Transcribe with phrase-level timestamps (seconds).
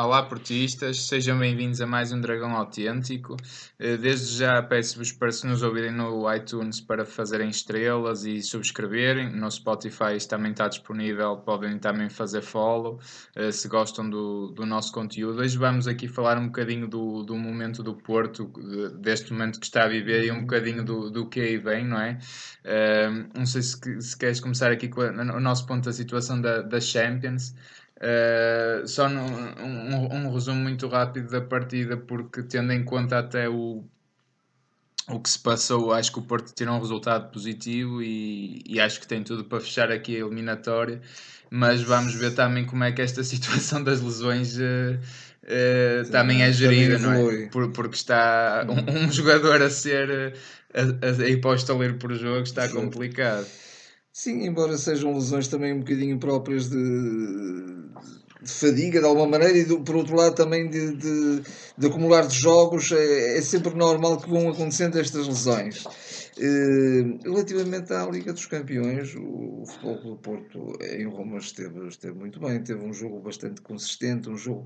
[0.00, 3.36] Olá, portistas, sejam bem-vindos a mais um Dragão Autêntico.
[3.80, 9.28] Eh, desde já peço-vos para se nos ouvirem no iTunes para fazerem estrelas e subscreverem.
[9.34, 13.00] No Spotify também está disponível, podem também fazer follow
[13.34, 15.40] eh, se gostam do, do nosso conteúdo.
[15.40, 18.52] Hoje vamos aqui falar um bocadinho do, do momento do Porto,
[19.00, 22.00] deste momento que está a viver e um bocadinho do, do que aí vem, não
[22.00, 22.20] é?
[22.62, 26.62] Eh, não sei se, se queres começar aqui com o nosso ponto da situação da,
[26.62, 27.52] da Champions.
[27.98, 33.48] Uh, só num, um, um, resumo muito rápido da partida, porque tendo em conta até
[33.48, 33.82] o,
[35.08, 39.00] o que se passou, acho que o Porto tirou um resultado positivo e, e acho
[39.00, 41.00] que tem tudo para fechar aqui a eliminatória.
[41.50, 44.94] Mas vamos ver também como é que esta situação das lesões uh,
[45.42, 47.46] uh, também é gerida, não é?
[47.46, 50.34] Por, porque está um, um, jogador a ser
[50.72, 53.46] a, a ir para o estaleiro por jogo, está complicado.
[54.20, 56.76] Sim, embora sejam lesões também um bocadinho próprias de,
[58.42, 61.42] de fadiga de alguma maneira e do, por outro lado também de, de,
[61.78, 65.84] de acumular de jogos, é, é, sempre normal que vão acontecendo estas lesões.
[66.40, 72.38] Eh, relativamente à Liga dos Campeões, o Futebol do Porto em Roma esteve, esteve muito
[72.38, 74.64] bem, teve um jogo bastante consistente, um jogo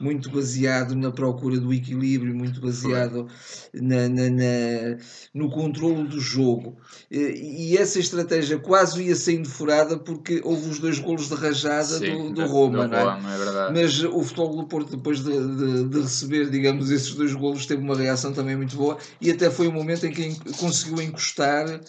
[0.00, 3.28] muito baseado na procura do equilíbrio, muito baseado
[3.72, 4.98] na, na, na
[5.32, 6.76] no controlo do jogo.
[7.08, 11.84] Eh, e essa estratégia quase ia sendo furada porque houve os dois golos de rajada
[11.84, 13.68] Sim, do, do, Roma, do Roma, é?
[13.68, 13.70] é.
[13.70, 17.80] Mas o Futebol do Porto, depois de, de, de receber, digamos, esses dois golos, teve
[17.80, 21.80] uma reação também muito boa e até foi o momento em que conseguiu encostar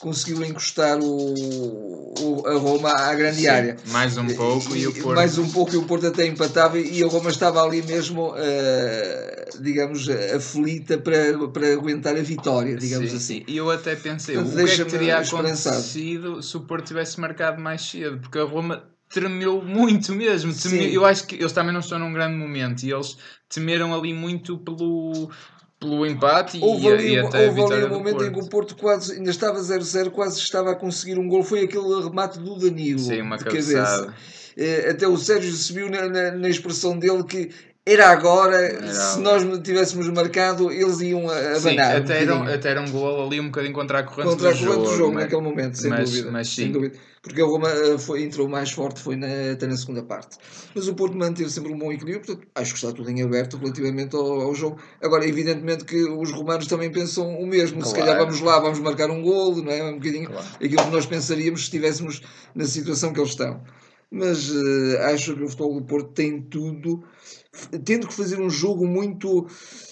[0.00, 1.34] conseguiu encostar o,
[2.18, 3.76] o, a Roma à grande Sim, área.
[3.88, 5.16] Mais um pouco e, e, o Porto.
[5.16, 9.62] Mais um pouco e o Porto até empatava e a Roma estava ali mesmo, uh,
[9.62, 13.44] digamos, aflita para, para aguentar a vitória, digamos Sim, assim.
[13.46, 17.18] E eu até pensei, Portanto, o que é que teria acontecido se o Porto tivesse
[17.20, 18.18] marcado mais cedo?
[18.20, 20.52] Porque a Roma tremeu muito mesmo.
[20.54, 23.16] Temeu, eu acho que eles também não estão num grande momento e eles
[23.48, 25.30] temeram ali muito pelo
[25.88, 28.40] pelo empate houve e, ali, e até houve a vitória ali um momento em que
[28.40, 31.42] o Porto quase ainda estava 0-0, quase estava a conseguir um gol.
[31.42, 34.14] Foi aquele remate do Danilo Sim, uma de cabeça.
[34.56, 37.50] Eh, até o Sérgio se viu na, na, na expressão dele que
[37.86, 41.60] era agora, era se nós tivéssemos marcado, eles iam abanar.
[41.60, 44.52] Sim, até, um era, até era um gol ali um bocadinho contra a corrente contra
[44.52, 44.66] do jogo.
[44.66, 46.30] Contra a corrente do jogo, mas, naquele momento, sem mas, dúvida.
[46.32, 46.54] Mas sim.
[46.54, 50.00] Sem dúvida porque o Roma eh, foi, entrou mais forte foi na, até na segunda
[50.00, 50.38] parte.
[50.72, 53.56] Mas o Porto manteve sempre um bom equilíbrio, portanto, acho que está tudo em aberto
[53.56, 54.80] relativamente ao, ao jogo.
[55.02, 57.88] Agora, evidentemente que os romanos também pensam o mesmo, claro.
[57.88, 59.82] se calhar vamos lá, vamos marcar um golo, não é?
[59.82, 60.46] Um bocadinho claro.
[60.54, 62.22] aquilo que nós pensaríamos se estivéssemos
[62.54, 63.60] na situação que eles estão.
[64.08, 67.02] Mas uh, acho que o futebol do Porto tem tudo,
[67.84, 69.46] tendo que fazer um jogo muito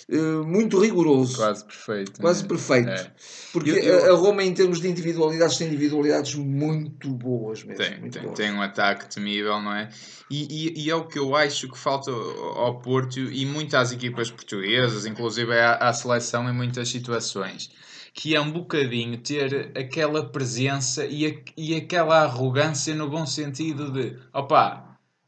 [0.08, 1.36] eh, muito rigoroso.
[1.36, 2.20] Quase perfeito.
[2.20, 2.48] Quase né?
[2.48, 2.90] perfeito.
[2.90, 3.10] É.
[3.52, 4.14] Porque eu, eu...
[4.14, 7.82] a Roma, em termos de individualidades, tem individualidades muito boas mesmo.
[7.82, 8.36] Tem, tem, boas.
[8.36, 9.88] tem, um ataque temível, não é?
[10.30, 14.30] E, e, e, é o que eu acho que falta ao Porto e muitas equipas
[14.30, 17.70] portuguesas, inclusive à, à seleção, em muitas situações
[18.16, 23.90] que é um bocadinho ter aquela presença e, a, e aquela arrogância no bom sentido
[23.90, 24.83] de opá,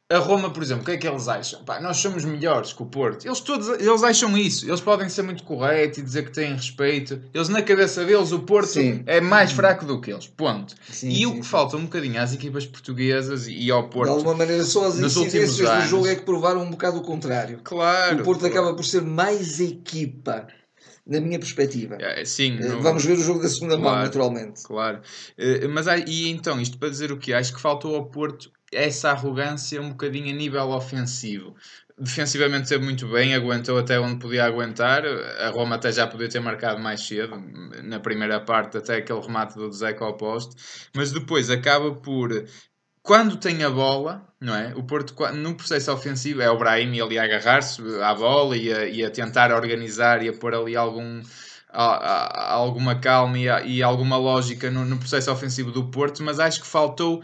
[0.08, 1.64] a Roma, por exemplo, o que é que eles acham?
[1.64, 3.26] Pá, nós somos melhores que o Porto.
[3.26, 4.64] Eles todos eles acham isso.
[4.64, 7.20] Eles podem ser muito corretos e dizer que têm respeito.
[7.34, 9.02] Eles, na cabeça deles, o Porto sim.
[9.04, 10.28] é mais fraco do que eles.
[10.28, 10.74] Ponto.
[10.88, 14.10] Sim, e sim, o que falta um bocadinho às equipas portuguesas e ao Porto.
[14.10, 17.60] De alguma maneira, só as incidências do jogo é que provaram um bocado o contrário.
[17.64, 18.20] Claro.
[18.20, 18.54] O Porto claro.
[18.54, 20.46] acaba por ser mais equipa
[21.06, 21.96] na minha perspectiva.
[22.00, 24.62] É, sim, eh, Vamos ver o jogo da segunda claro, mão, naturalmente.
[24.62, 25.00] Claro.
[25.38, 29.10] Uh, mas e então, isto para dizer o que acho que faltou ao Porto essa
[29.10, 31.54] arrogância um bocadinho a nível ofensivo.
[31.98, 35.02] Defensivamente esteve muito bem, aguentou até onde podia aguentar.
[35.06, 37.42] A Roma até já podia ter marcado mais cedo,
[37.84, 40.54] na primeira parte, até aquele remate do Zeca ao poste.
[40.94, 42.44] Mas depois acaba por
[43.06, 44.74] quando tem a bola, não é?
[44.74, 48.84] O Porto, no processo ofensivo, é o Brahim ali a agarrar-se à bola e a,
[48.86, 51.22] e a, tentar organizar e a pôr ali algum,
[51.70, 56.40] a, a, alguma calma e, e alguma lógica no, no, processo ofensivo do Porto, mas
[56.40, 57.22] acho que faltou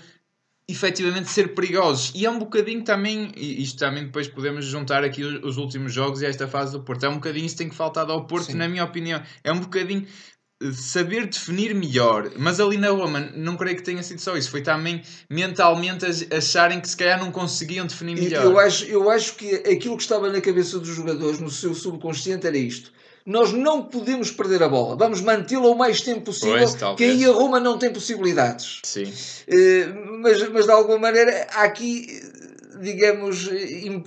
[0.69, 2.13] efetivamente ser perigosos.
[2.15, 5.93] E é um bocadinho também, e isto também depois podemos juntar aqui os, os, últimos
[5.93, 7.05] jogos e esta fase do Porto.
[7.05, 8.57] É um bocadinho isso tem que faltar ao Porto, Sim.
[8.57, 9.21] na minha opinião.
[9.43, 10.07] É um bocadinho
[10.73, 12.31] saber definir melhor.
[12.37, 14.51] Mas ali na Roma, não creio que tenha sido só isso.
[14.51, 18.45] Foi também mentalmente acharem que se calhar não conseguiam definir melhor.
[18.45, 22.47] Eu acho, eu acho que aquilo que estava na cabeça dos jogadores, no seu subconsciente,
[22.47, 22.93] era isto
[23.25, 24.97] nós não podemos perder a bola.
[24.97, 28.81] Vamos mantê-la o mais tempo possível, pois, que aí a Roma não tem possibilidades.
[28.83, 29.05] Sim.
[29.05, 32.21] Uh, mas, mas de alguma maneira, há aqui,
[32.81, 33.49] digamos,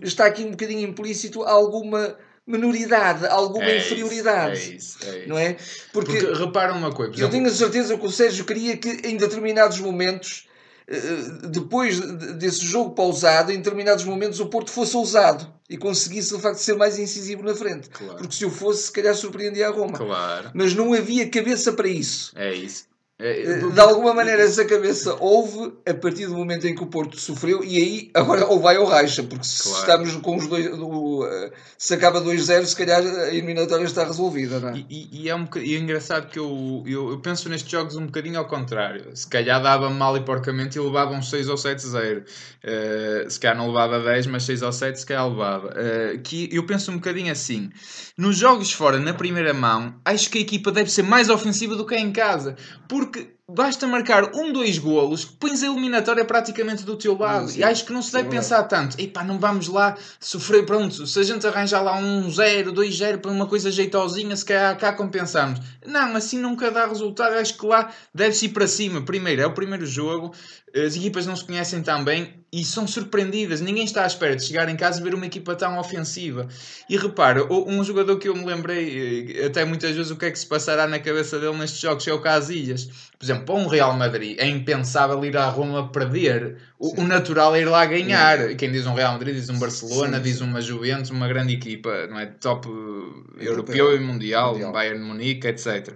[0.02, 4.60] está aqui um bocadinho implícito alguma menoridade, alguma é inferioridade.
[4.60, 5.30] Isso, é isso, é isso.
[5.30, 5.58] Não é?
[5.92, 7.20] Porque, Porque repara uma coisa.
[7.20, 10.48] Eu tenho a certeza que o Sérgio queria que em determinados momentos
[10.88, 12.00] eh, depois
[12.38, 16.76] desse jogo pausado, em determinados momentos o Porto fosse ousado e conseguisse de facto ser
[16.76, 17.90] mais incisivo na frente.
[17.90, 18.18] Claro.
[18.18, 19.98] Porque se o fosse, se calhar surpreendia a Roma.
[19.98, 20.52] Claro.
[20.54, 22.32] Mas não havia cabeça para isso.
[22.36, 22.86] É isso.
[23.18, 26.88] É, Eh, De alguma maneira essa cabeça houve a partir do momento em que o
[26.88, 29.80] Porto sofreu e aí agora ou vai ou racha, porque se Claro.
[29.80, 34.60] estamos com os dois, do, eh, se acaba 2-0, se calhar a eliminatória está resolvida,
[34.60, 34.78] não é?
[34.78, 37.96] E, e- e é, um e é engraçado que eu, eu, eu penso nestes jogos
[37.96, 39.06] um bocadinho ao contrário.
[39.16, 42.26] Se calhar dava mal e porcamente e levava um 6 ou 7-0.
[42.62, 45.72] Eh, se calhar não levava 10, mas 6 ou 7 se calhar levava.
[45.78, 47.70] Eh, que eu penso um bocadinho assim.
[48.18, 51.86] Nos jogos fora, na primeira mão, acho que a equipa deve ser mais ofensiva do
[51.86, 52.58] que é em casa.
[52.90, 53.05] Porque
[53.48, 57.52] basta marcar um, dois golos, que pões a eliminatória praticamente do teu lado.
[57.56, 59.00] E acho que não se sim, é deve pensar tanto.
[59.00, 61.06] Epá, não vamos lá sofrer, pronto.
[61.06, 64.94] Se a gente arranjar lá um 0, 2-0 para uma coisa jeitosinha, se calhar cá
[64.94, 65.60] compensamos.
[65.86, 67.34] Não, assim nunca dá resultado.
[67.34, 69.02] Acho que lá deve-se ir para cima.
[69.02, 70.34] Primeiro, é o primeiro jogo.
[70.76, 73.60] As equipas não se conhecem tão bem e são surpreendidas.
[73.60, 76.48] Ninguém está à espera de chegar em casa e ver uma equipa tão ofensiva.
[76.90, 80.32] E repara, um jogador que eu me lembrei, eh, até muitas vezes, o que é
[80.32, 82.86] que se passará na cabeça dele nestes jogos é o Casillas.
[83.20, 86.56] Por exemplo, para um Real Madrid é impensável ir à Roma perder.
[86.80, 88.56] O, o natural é ir lá ganhar.
[88.56, 90.46] Quem diz um Real Madrid diz um Barcelona, Sim, diz sim.
[90.46, 92.26] uma Juventus, uma grande equipa, não é?
[92.26, 93.88] Top eh, Europeu.
[93.88, 94.72] europeu e mundial, Mundial.
[94.72, 95.94] Bayern Munique, etc.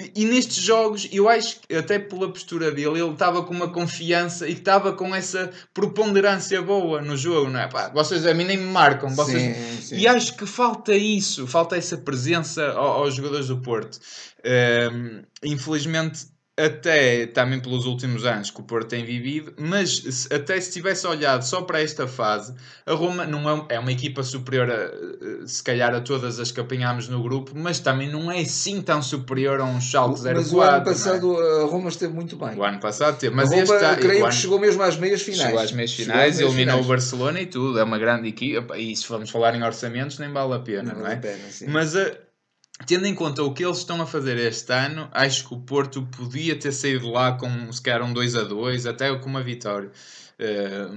[0.00, 3.68] E- E nestes jogos, eu acho que até pela postura dele, ele estava com uma
[3.70, 7.68] confiança e estava com essa preponderância boa no jogo, não é?
[7.68, 9.42] Pá, vocês a mim nem me marcam, vocês...
[9.56, 9.96] Sim, sim.
[9.98, 13.98] E acho que falta isso, falta essa presença ao- aos jogadores do Porto.
[14.44, 16.26] Ehm, infelizmente,
[16.66, 21.42] até também pelos últimos anos que o Porto tem vivido, mas até se tivesse olhado
[21.42, 22.54] só para esta fase,
[22.86, 24.90] a Roma não é, é uma equipa superior, a, eh,
[25.46, 29.02] se calhar, a todas as que apanhámos no grupo, mas também não é assim tão
[29.02, 30.34] superior a um Schalke 04.
[30.36, 30.84] Mas o ano não é?
[30.84, 32.56] passado a Roma esteve muito bem.
[32.56, 34.82] O ano passado teve, mas a Roma, este ano- creio o que ano- chegou mesmo
[34.82, 35.42] às meias finais.
[35.42, 36.86] Chegou às meias finais, às meias eliminou o finais.
[36.86, 37.78] Barcelona e tudo.
[37.78, 38.76] É uma grande equipa.
[38.78, 41.16] E se formos falar em orçamentos, nem vale a pena, não, vale é?
[41.16, 41.38] a pena.
[41.68, 42.18] Mas eh,
[42.86, 46.02] tendo em conta o que eles estão a fazer este ano, acho que o Porto
[46.16, 49.90] podia ter saído lá com se calhar um 2 a 2 até com uma vitória.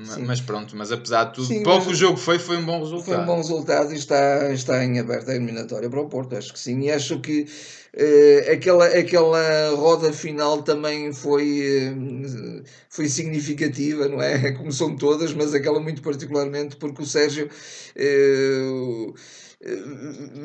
[0.06, 0.24] Sim.
[0.25, 3.06] mas pronto, mas apesar de tudo, Sim, pouco o jogo foi, foi um bom resultado.
[3.06, 6.53] Foi um bom resultado e está, está em aberta a eliminatória para o Porto, acho
[6.53, 6.80] que sim.
[6.83, 7.45] E acho que
[7.94, 14.53] eh, aquela, aquela roda final também foi, eh, foi significativa, não é?
[14.56, 17.50] Como são todas, mas aquela muito particularmente porque o Sérgio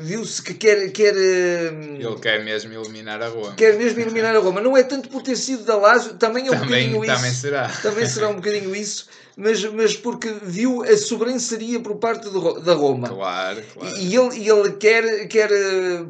[0.01, 0.91] viu-se que quer.
[0.93, 3.55] quer eh, Ele quer mesmo eliminar a Roma.
[3.57, 4.61] Quer mesmo eliminar a Roma.
[4.61, 7.41] Não é tanto por ter sido da Lazio, também é um Também, bocadinho também isso.
[7.41, 7.69] será.
[7.83, 9.07] Também será um bocadinho isso,
[9.41, 13.09] mas, mas porque viu a sobranceria por parte do da Roma.
[13.09, 13.97] Claro, claro.
[13.97, 16.03] E ele, e ele quer, quer eh,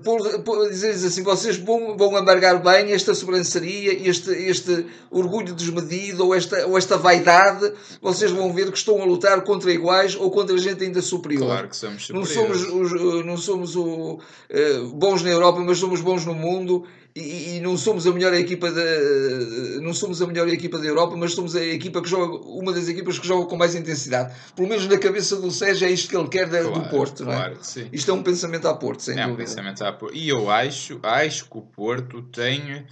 [0.70, 6.66] dizer-lhes assim: vocês vão, vão embargar bem esta sobranceria, este, este orgulho desmedido ou esta,
[6.66, 7.70] ou esta vaidade.
[8.00, 11.48] Vocês vão ver que estão a lutar contra iguais ou contra gente ainda superior.
[11.48, 12.62] Claro que somos Não superiores.
[12.62, 16.82] somos, os, uh, não somos o, eh, bons na Europa, mas somos bons no mundo
[17.18, 18.82] e, e não somos a melhor equipa da
[19.82, 22.88] não somos a melhor equipa da Europa, mas somos a equipa que joga uma das
[22.88, 24.34] equipas que joga com mais intensidade.
[24.54, 27.24] Pelo menos na cabeça do Sérgio é isto que ele quer da- do Claro, Porto,
[27.24, 27.36] não é?
[27.36, 27.88] claro sim.
[27.92, 29.48] Isto é um pensamento a Porto, sem É um dúvida.
[29.48, 30.14] pensamento à Porto.
[30.16, 32.84] E eu acho, acho que o Porto tem,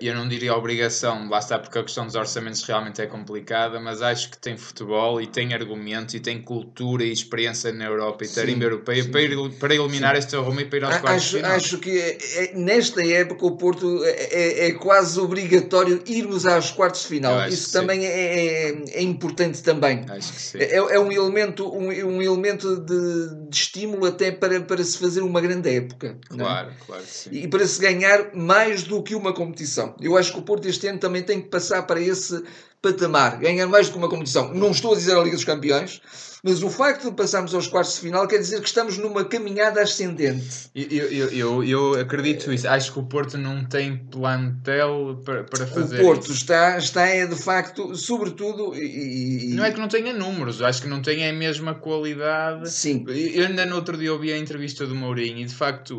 [0.00, 4.00] eu não diria obrigação, lá está porque a questão dos orçamentos realmente é complicada, mas
[4.00, 8.28] acho que tem futebol e tem argumentos e tem cultura e experiência na Europa e
[8.28, 9.10] Sim, tarimba europeia sim.
[9.10, 11.52] para, ir- para eliminar esta Roma e para ir aos quartos de Acho, final.
[11.56, 16.70] acho que é- é- nesta época o Porto é, é- é quase obrigatório irmos aos
[16.70, 17.48] quartos de final.
[17.48, 20.04] Isso também é, é- é importante também.
[20.08, 20.58] Acho que sim.
[20.60, 25.40] É, um elemento, um, um elemento de, de estímulo até para, para se fazer uma
[25.40, 26.16] grande época.
[26.28, 27.30] Claro, claro sim.
[27.32, 29.94] E para se ganhar mais do que uma competição.
[30.00, 32.42] Eu acho que o Porto este ano também tem que passar para esse
[32.82, 34.54] patamar, ganhar mais do que uma competição.
[34.54, 36.00] Não estou a dizer a Liga dos Campeões,
[36.42, 39.82] mas o facto de passarmos aos quartos de final quer dizer que estamos numa caminhada
[39.82, 40.70] ascendente.
[40.74, 42.66] Eu, eu, eu, eu acredito isso.
[42.66, 46.32] Acho que o Porto não tem plantel para, para fazer o Porto isso.
[46.32, 50.80] está, está é, de facto, sobretudo, e, e- Não é que não tenha números, acho
[50.80, 52.70] que não tem a mesma qualidade.
[52.70, 55.94] sim, Eu ainda no outro dia ouvi a entrevista do Mourinho e de facto,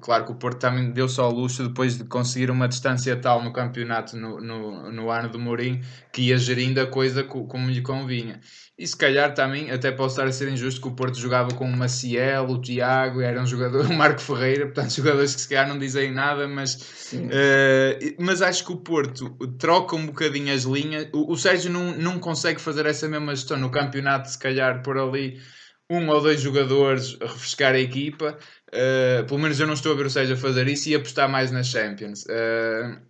[0.00, 3.42] claro que o Porto também deu só ao luxo depois de conseguir uma distância tal
[3.42, 5.80] no campeonato no, no, no ano do Mourinho
[6.12, 8.40] que ia gerindo a coisa co- como lhe convinha.
[8.78, 11.64] E se calhar também, até posso estar a ser injusto, que o Porto jogava com
[11.64, 15.66] o Maciel, o Tiago, era um jogador, o Marco Ferreira, portanto, jogadores que se calhar
[15.66, 17.10] não dizem nada, mas.
[17.14, 21.08] Uh, mas acho que o Porto troca um bocadinho as linhas.
[21.14, 24.98] O, o Sérgio não, não consegue fazer essa mesma gestão no campeonato, se calhar por
[24.98, 25.40] ali
[25.90, 28.38] um ou dois jogadores a refrescar a equipa.
[28.68, 31.28] Uh, pelo menos eu não estou a ver o Sérgio a fazer isso e apostar
[31.28, 32.24] mais nas Champions.
[32.24, 33.00] Uh,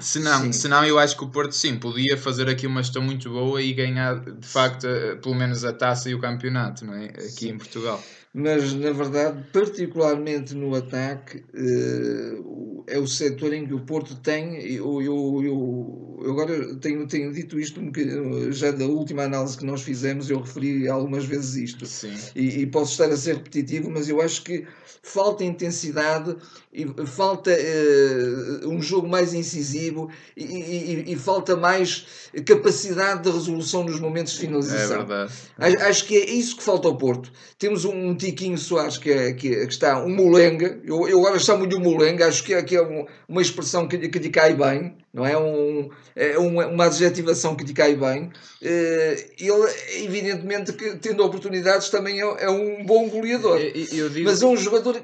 [0.00, 0.52] Senão, Sim.
[0.52, 3.72] senão eu acho que o Porto sim podia fazer aqui uma gestão muito boa e
[3.72, 7.06] ganhar de facto eh, pelo menos a taça e o campeonato, não é?
[7.06, 7.50] Aqui Sim.
[7.50, 8.02] em Portugal.
[8.34, 12.38] Mas, na verdade, particularmente no ataque, eh,
[12.86, 14.54] é o setor em que o Porto tem.
[14.74, 19.58] Eu, eu, eu, eu agora tenho, tenho dito isto um bocadinho, já da última análise
[19.58, 21.84] que nós fizemos, eu referi algumas vezes isto.
[21.84, 22.14] Sim.
[22.34, 24.64] E, e posso estar a ser repetitivo, mas eu acho que
[25.02, 26.34] falta intensidade
[26.72, 32.06] e falta eh, um jogo mais incisivo e, e- e falta mais
[32.46, 34.98] capacidade de resolução nos momentos de É finalização.
[34.98, 35.32] verdade.
[35.58, 37.30] Acho, acho que é isso que falta ao Porto.
[37.58, 40.78] Temos um Tiquinho Soares que, é, que, que está um molenga.
[40.84, 43.98] Eu, eu agora chamo-lhe um molenga, acho que é, que é um- uma expressão que,
[44.08, 45.36] que lhe cai bem, não é?
[45.36, 48.30] Um, é uma, uma adjetivação que lhe cai bem.
[48.62, 53.58] Eh, ele, evidentemente, que tendo oportunidades, também é, é um bom goleador.
[53.58, 55.02] Eu, eu digo, Mas é um jogador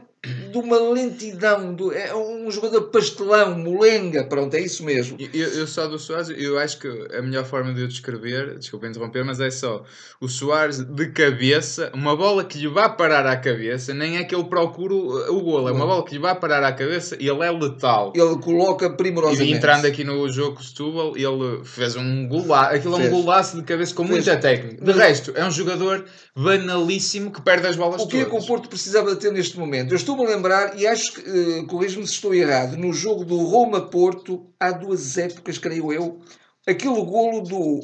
[0.51, 5.17] de uma lentidão, do- é um jogador pastelão, molenga, pronto, é isso mesmo.
[5.33, 8.87] Eu, eu só do Soares, eu acho que a melhor forma de eu descrever, desculpa
[8.87, 9.85] interromper, mas é só
[10.21, 14.35] o Soares de cabeça, uma bola que lhe vá parar à cabeça, nem é que
[14.35, 17.29] ele procure o, o golo, é uma bola que lhe vá parar à cabeça e
[17.29, 18.13] ele é letal.
[18.15, 19.53] Ele coloca primorosamente.
[19.53, 23.01] E entrando aqui no jogo com o Setúbal, ele fez um golaço, aquilo é um
[23.01, 23.13] Fez.
[23.13, 24.25] golaço de cabeça com Fez.
[24.25, 24.85] muita técnica.
[24.85, 26.05] De resto, é um jogador
[26.53, 28.47] banalíssimo que perde as bolas O que é que o todas.
[28.47, 29.93] Porto precisava ter neste momento?
[29.93, 33.37] Eu estou-me a lembrar, e acho que, eh, corrijo-me se estou errado, no jogo do
[33.37, 36.21] Roma-Porto, há duas épocas, creio eu,
[36.67, 37.81] aquele golo do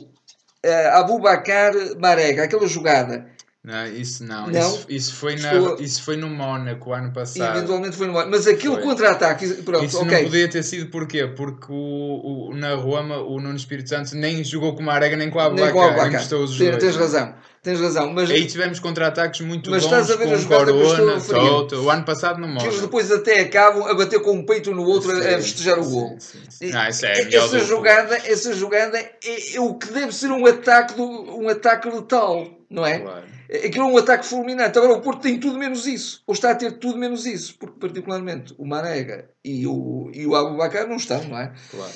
[0.62, 3.28] eh, Abubacar Marega, aquela jogada,
[3.64, 4.46] Não, isso não.
[4.48, 4.60] Não?
[4.60, 7.56] Isso, isso foi na, Estou- isso foi no Mónaco ano e passado.
[7.56, 8.26] eventualmente foi no ar.
[8.28, 10.18] Mas aquele contra-ataque, pronto, Isso ok.
[10.18, 11.26] não podia ter sido porquê?
[11.28, 15.30] Porque o, o- na Roma o Nuno Espírito Santo nem jogou com o Arega nem
[15.30, 16.08] com a Abubacar.
[16.08, 18.12] emprestou os Tens, tens razão, tens razão.
[18.12, 21.90] Mas Aí tivemos contra-ataques muito Mas bons estás a ver com a a Corona, o
[21.90, 22.80] ano passado no que eles Mónaco.
[22.82, 25.84] depois até acabam a bater com um peito no outro a- a Sim, festejar o
[25.84, 26.16] sim, gol.
[26.18, 26.70] sim, sim.
[26.70, 30.30] Não, isso é a essa do- jogada, essa jogada é, é o que deve ser
[30.30, 31.02] um ataque, do,
[31.40, 32.98] um ataque letal, não é?
[32.98, 33.32] Claro.
[33.66, 34.78] Aquilo é um ataque fulminante.
[34.78, 36.22] Agora o Porto tem tudo menos isso.
[36.26, 37.56] Ou está a ter tudo menos isso.
[37.58, 41.52] Porque, particularmente, o Marega e o, e o Abubacar não estão, não é?
[41.70, 41.92] Claro.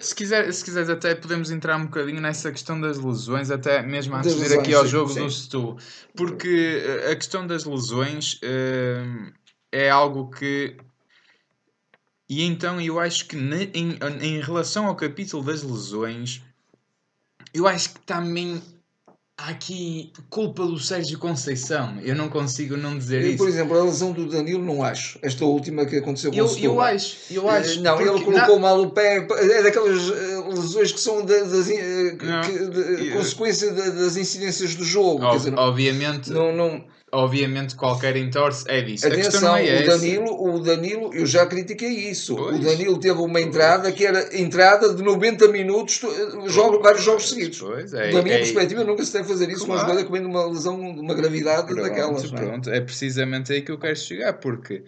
[0.00, 4.14] Se, quiser, se quiseres até podemos entrar um bocadinho nessa questão das lesões, até mesmo
[4.16, 5.20] antes de ir aqui ao jogo sim.
[5.20, 5.76] do Setúbal.
[6.16, 9.04] Porque eh, a questão das lesões eh,
[9.70, 10.76] é algo que...
[12.26, 16.42] E então eu acho que ne- em, em relação ao capítulo das lesões,
[17.52, 18.62] eu acho que também
[19.36, 21.98] há aqui culpa do Sérgio Conceição.
[22.02, 23.38] Eu não consigo não dizer Eu, isso.
[23.38, 25.18] por exemplo, a lesão do Danilo não acho.
[25.22, 27.78] Esta última que aconteceu com o Eu, eu acho, eu acho.
[27.78, 29.26] Eh, Não, ele porque- colocou mal o pé.
[29.38, 32.40] É daquelas eh, lesões que são da- das, eh, que- Não.
[32.70, 35.24] de- E- consequência da- das incidências do jogo.
[35.24, 36.84] Ob- dizer, obviamente, não, não,
[37.14, 39.06] obviamente qualquer entorce é disso.
[39.06, 39.98] Atenção, não é o essa.
[39.98, 42.36] Danilo, o Danilo, eu já critiquei isso.
[42.36, 42.58] Pois.
[42.58, 47.02] O Danilo teve uma entrada que era entrada de 90 minutos, to- eh, jogo, vários
[47.02, 47.58] jogos seguidos.
[47.58, 49.98] Pois, é, da minha é- perspectiva, nunca se deve fazer isso com uma Claro.
[50.00, 52.24] jogador de uma lesão, de uma gravidade Pronto, daquelas.
[52.24, 52.28] é?
[52.36, 54.82] pronto, é precisamente aí que eu quero chegar, porque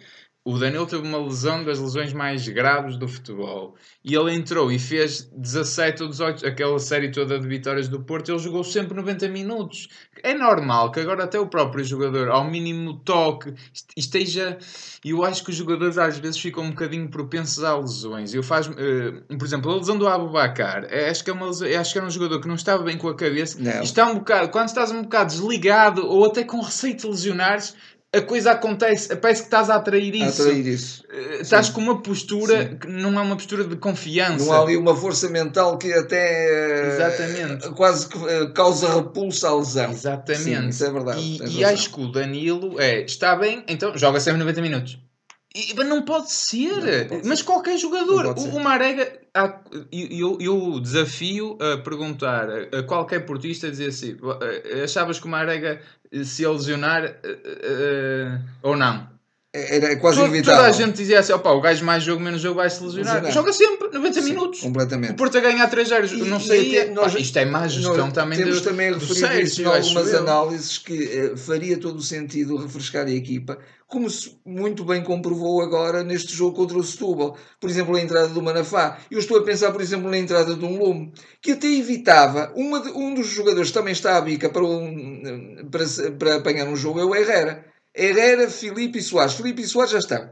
[0.48, 3.74] o Danilo teve uma lesão das lesões mais graves do futebol
[4.04, 8.30] e ele entrou e fez 17 ou 18, aquela série toda de vitórias do Porto,
[8.30, 9.88] ele jogou sempre 90 minutos.
[10.22, 14.56] É normal que agora até o próprio jogador, ao mínimo toque, est- esteja.
[15.04, 18.32] E eu acho que os jogadores às vezes ficam um bocadinho propensos a lesões.
[18.32, 21.68] Eu faz, eh, por exemplo, a lesão do Abubacar, é, acho que é uma lesão-
[21.80, 23.82] acho que era um jogador que não estava bem com a cabeça Não.
[23.82, 27.74] está um bocado, quando estás um bocado desligado ou até com receio de lesionares,
[28.16, 30.42] a coisa acontece, parece que estás a atrair A isso.
[30.42, 31.04] atrair isso.
[31.10, 34.44] Eh, Estás com uma postura que não é uma postura de confiança.
[34.44, 37.68] Não há ali uma força mental que até eh, Exatamente.
[37.70, 39.90] quase que eh, causa repulsa à lesão.
[39.90, 40.42] Exatamente.
[40.42, 41.20] Sim, isso é verdade.
[41.20, 44.98] E, tens e acho que o Danilo é, está bem, então joga sempre 90 minutos.
[45.54, 46.68] E, mas não pode ser.
[46.68, 47.44] Não, não pode mas ser.
[47.46, 48.26] qualquer jogador.
[48.36, 49.58] O, o Marega, há-
[49.90, 54.18] eu, eu desafio a perguntar a, a qualquer portista dizer assim:
[54.84, 55.80] achavas que o Marega
[56.24, 59.15] se ia lesionar eh, eh, ou não?
[59.56, 60.60] Era quase Toda, inevitável.
[60.64, 63.30] toda a gente dizia assim: opa, o gajo mais jogo, menos jogo vai se lesionar.
[63.32, 64.60] Joga sempre 90 Sim, minutos.
[64.60, 65.12] Completamente.
[65.12, 66.78] O Porto a ganhar 3 0 E- não sei.
[66.78, 70.12] até nós- isto é má gestão também temos do, também do referido isso em algumas
[70.12, 70.18] eu.
[70.18, 75.62] análises que eh, faria todo o sentido refrescar a equipa, como se muito bem comprovou
[75.62, 77.36] agora neste jogo contra o Setúbal.
[77.60, 78.98] Por exemplo, a entrada do Manafá.
[79.10, 82.80] Eu estou a pensar, por exemplo, na entrada de um Lume, que até evitava, uma
[82.80, 86.66] de- um dos jogadores que também está à bica para, um- para, se- para apanhar
[86.66, 87.64] um jogo é o Herrera.
[87.96, 89.34] Herrera, Filipe e Soares.
[89.34, 90.30] Filipe e Soares já estão.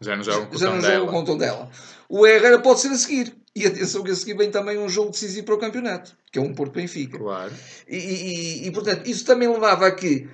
[0.00, 1.70] Já não jogam Já não jogam com o Tondela.
[2.08, 3.34] O Herrera pode ser a seguir.
[3.56, 6.42] E atenção que a seguir vem também um jogo decisivo para o campeonato, que é
[6.42, 7.18] um Porto Benfica.
[7.18, 7.52] Claro.
[7.88, 10.28] E, e- e, portanto, isso também levava a que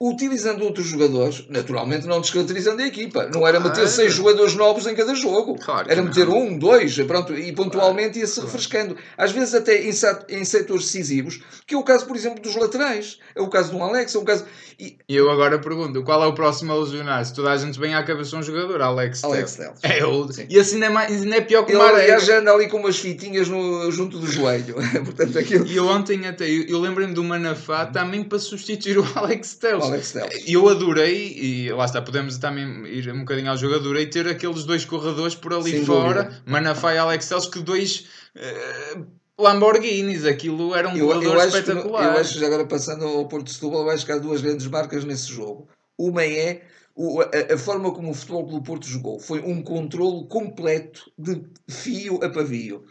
[0.00, 3.30] utilizando outros jogadores, naturalmente não descaracterizando a equipa.
[3.32, 5.56] Não era meter seis jogadores novos em cada jogo.
[5.58, 6.38] Claro era meter não.
[6.38, 8.96] um, dois, pronto, e pontualmente ia-se refrescando.
[9.16, 13.18] Às vezes até em, setores decisivos, que é o caso, por exemplo, dos laterais.
[13.34, 14.44] É o caso de um Alex, é o caso...
[14.78, 17.32] E eu agora pergunto, qual é o próximo a lesionar-se?
[17.32, 19.78] Toda a gente vem à cabeça um jogador, Alex Alex Telles.
[19.82, 22.02] É, o- e assim ainda é, mais, ainda é pior que o Marega.
[22.02, 24.74] aliás, já anda ali com umas fitinhas no- junto do joelho.
[25.02, 25.66] Portanto, aquilo...
[25.66, 29.85] E eu ontem até, eu, eu lembrei-me do Manafá também para substituir o Alex Telles.
[29.86, 30.44] Alex Telles.
[30.46, 34.26] E eu adorei, e lá está, podemos também ir um bocadinho ao jogo, adorei ter
[34.26, 36.42] aqueles dois corredores por ali Sem fora, dúvida.
[36.46, 38.98] Manafá e Alex Telles, que dois eh,
[39.38, 42.04] Lamborghinis, aquilo era um Eu, eu, acho que, espetacular.
[42.04, 44.40] eu acho que já agora passando ao Porto de Setúbal, eu acho que há duas
[44.40, 45.68] grandes marcas nesse jogo.
[45.98, 46.62] Uma é
[46.98, 49.20] a, a forma como o Futebol Clube Porto jogou.
[49.20, 52.84] Foi um controle completo de fio a pavio.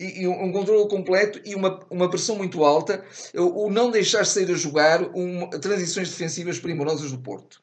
[0.00, 3.04] E, e um, controle completo e uma, uma pressão muito alta.
[3.34, 7.60] O, não deixar sair a jogar um, transições defensivas primorosas do Porto.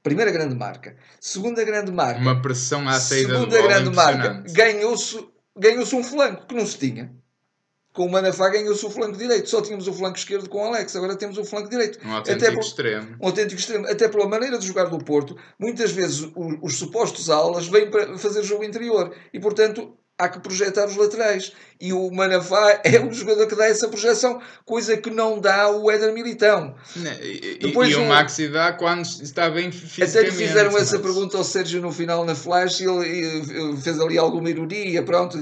[0.00, 0.96] Primeira grande marca.
[1.20, 2.20] Segunda grande marca.
[2.20, 4.44] Uma pressão à saída do Segunda grande marca.
[4.52, 5.26] Ganhou-se
[5.58, 7.12] ganhou um flanco que não se tinha.
[7.92, 9.50] Com o Manafá ganhou-se o flanco direito.
[9.50, 10.96] Só tínhamos o flanco esquerdo com o Alex.
[10.96, 11.98] Agora temos o flanco direito.
[12.06, 13.16] Um autêntico por- extremo.
[13.20, 13.86] um autêntico extremo.
[13.86, 18.16] Até pela maneira de jogar do Porto, muitas vezes o- os supostos alas vêm para
[18.16, 19.14] fazer jogo interior.
[19.32, 21.52] E, portanto, há que projetar os laterais.
[21.80, 25.90] E o Manafá é um jogador que dá essa projeção, coisa que não dá o
[25.90, 26.74] Éder Militão.
[26.94, 30.30] Né, E, Depois e o um- Maxi dá quando está bem Até fisicamente.
[30.30, 34.16] lhe fizeram essa mas- pergunta ao Sérgio no final na Flash e ele fez ali
[34.16, 35.38] alguma ironia, pronto.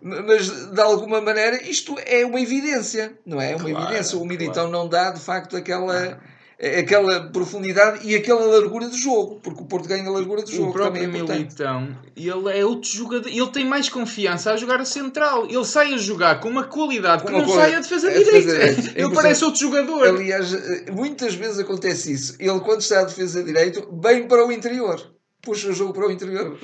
[0.00, 3.52] Mas de alguma maneira isto é uma evidência, não é?
[3.52, 4.16] É uma Claro, evidência.
[4.18, 4.70] O Militão claro.
[4.70, 6.20] não dá de facto aquela,
[6.60, 10.72] aquela profundidade e aquela largura de jogo, porque o Porto ganha largura de jogo O
[10.72, 11.38] também próprio é importante.
[11.38, 15.46] Militão, ele é outro jogador, ele tem mais confiança a jogar a central.
[15.46, 18.14] Ele sai a jogar com uma qualidade Com que uma não sai a defesa é
[18.14, 18.82] a defesa direita.
[18.82, 18.98] direita.
[18.98, 20.06] É Ele parece outro jogador.
[20.06, 22.34] Aliás, eh, muitas vezes acontece isso.
[22.40, 25.00] Ele, quando está a defesa direito, bem para o interior.
[25.40, 26.58] Puxa o jogo para o interior.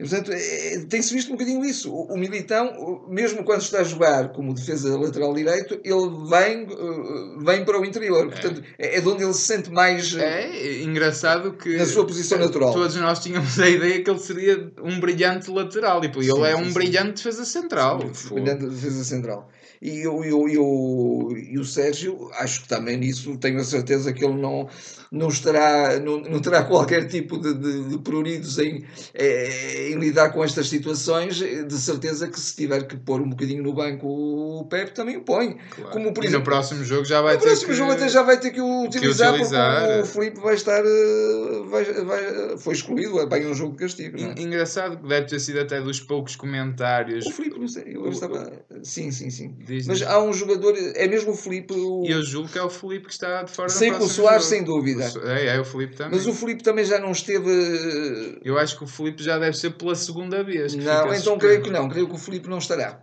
[0.00, 1.92] E, portanto, eh, tem-se visto um bocadinho isso.
[1.92, 7.44] O, o Militão, mesmo quando está a jogar como defesa lateral direito, ele vem, eh,
[7.44, 8.28] vem para o interior.
[8.28, 10.14] Portanto, é, é de onde ele se sente mais.
[10.16, 12.72] eh, É engraçado que Na sua posição natural.
[12.72, 16.02] todos nós tínhamos a ideia que ele seria um brilhante lateral.
[16.02, 16.72] E ele Sim, é sim, um sim.
[16.72, 17.98] brilhante defesa central.
[18.30, 19.48] Brilhante defesa central.
[19.84, 23.64] E, o- e, o- e, o, e o Sérgio, acho que também nisso tenho a
[23.64, 24.68] certeza que ele não,
[25.10, 30.30] não, estará, não, não terá qualquer tipo de, de, de pruridos em, eh, em lidar
[30.30, 31.36] com estas situações.
[31.38, 35.22] De certeza que se tiver que pôr um bocadinho no banco o Pepe, também o
[35.22, 35.56] põe.
[35.74, 35.90] Claro.
[35.90, 37.74] Como, por e exemplo, no próximo jogo já vai ter próximo que...
[37.74, 39.84] jogo até já vai ter que o utilizar, utilizar.
[39.86, 40.80] porque o Filipe vai estar.
[40.84, 44.18] eh, Vai, vai, foi excluído, é bem um jogo de castigo.
[44.18, 44.20] é?
[44.22, 47.26] En- Engraçado que deve ter sido até dos poucos comentários.
[47.26, 48.52] O Filipe, não sei, eu estava.
[48.82, 49.56] Sim, sim, sim.
[49.72, 51.72] Diz- Mas há um jogador, é mesmo o Filipe.
[51.72, 52.04] O...
[52.06, 54.44] E eu julgo que é o Felipe que está de fora Sei que o Soares,
[54.44, 55.10] sem dúvida.
[55.24, 56.18] É, é o Felipe também.
[56.18, 57.50] Mas o Filipe também já não esteve.
[57.50, 60.74] eh, Eu acho que o Felipe já deve ser pela segunda vez.
[60.74, 61.88] que Não, então creio que não.
[61.88, 63.02] Creio que o Filipe não estará.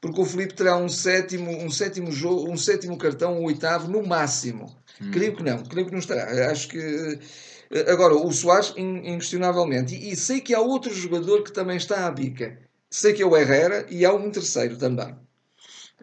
[0.00, 4.06] Porque o Filipe terá um sétimo, um sétimo jogo, um sétimo cartão, um oitavo no
[4.06, 4.66] máximo.
[5.00, 5.10] Hum.
[5.10, 6.50] Creio que não, creio que não estará.
[6.50, 6.78] Acho que
[7.72, 11.78] eh, agora o Soares in- inquestionavelmente e, e sei que há outro jogador que também
[11.78, 12.58] está à bica.
[12.90, 15.16] Sei que é o Herrera e há um terceiro também.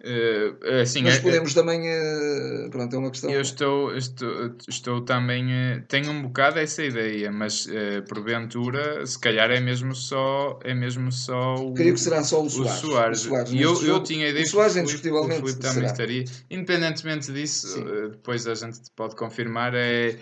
[0.04, 3.30] Eh, assim, Mas é- podemos também, eh, pronto, é uma questão.
[3.30, 5.46] Eu estou, estou, estou também.
[5.88, 7.68] Tenho um bocado essa ideia, mas
[8.08, 12.46] porventura, se calhar é mesmo só, é mesmo só o, Creio que será só o
[12.46, 12.80] o Soares.
[12.80, 13.26] Soares.
[13.26, 14.06] O Soares eu, eu jogo.
[14.06, 16.26] tinha a ideia o Soares, que indiscutivelmente, o Filipe também estaria.
[16.50, 17.86] Independentemente disso, Sim.
[18.12, 19.74] depois a gente pode confirmar.
[19.76, 20.18] É,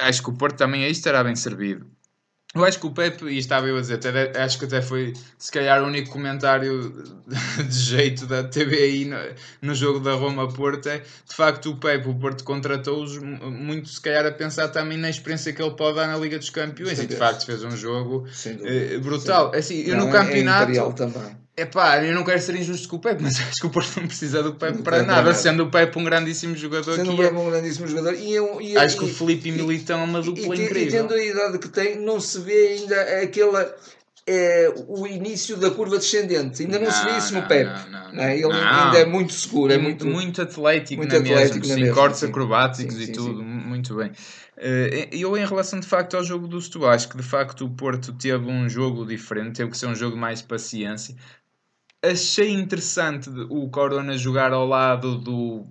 [0.00, 1.86] acho que o Porto também aí estará bem servido.
[2.54, 5.12] Eu acho que o Pepe, e estava eu a dizer, até- acho que até foi
[5.36, 7.04] se calhar o único comentário
[7.68, 9.16] de jeito da TVI no,
[9.60, 10.88] no jogo da Roma-Porto.
[10.88, 14.96] É, de facto, o Pepe, o Porto contratou-os mu- muito, se calhar, a pensar também
[14.96, 16.94] na experiência que ele pode dar na Liga dos Campeões.
[16.94, 18.26] Dos E de facto fez um jogo
[18.64, 19.52] eh, brutal.
[19.54, 20.72] Assim, eu Não, no é- É campeonato.
[21.58, 21.68] Também.
[21.68, 24.06] Epá, eu não quero ser injusto com o Pepe, mas acho que o Porto não
[24.06, 27.30] precisa do Pepe Não para nada, sendo o Pepe um grandíssimo jogador Sendo que é.
[27.30, 28.14] Bravo um grandíssimo jogador.
[28.14, 30.56] E, eu, e, Acho que o e- Felipe e e- Militão é uma e, dupla
[30.56, 30.90] e incrível.
[31.02, 33.74] tendo a idade que tem, não se vê ainda aquela.
[34.30, 36.60] É, o início da curva descendente.
[36.62, 37.70] Ainda não, se vê isso no não, Pepe.
[37.90, 38.34] não, não, não é?
[38.34, 38.54] Ele não.
[38.84, 39.72] ainda é muito seguro.
[39.72, 43.06] É É muito, muito, atlético, muito na atlético mesmo, na sim, cortes acrobáticos Sim, e
[43.06, 43.44] sim, tudo, sim.
[43.46, 44.12] muito bem.
[44.58, 47.70] Eh, Eu, em relação de facto ao jogo do Setúbal, acho que de facto o
[47.70, 51.14] Porto teve um jogo diferente, teve que ser um jogo de mais paciência.
[52.02, 55.66] Achei interessante o Corona jogar ao lado do,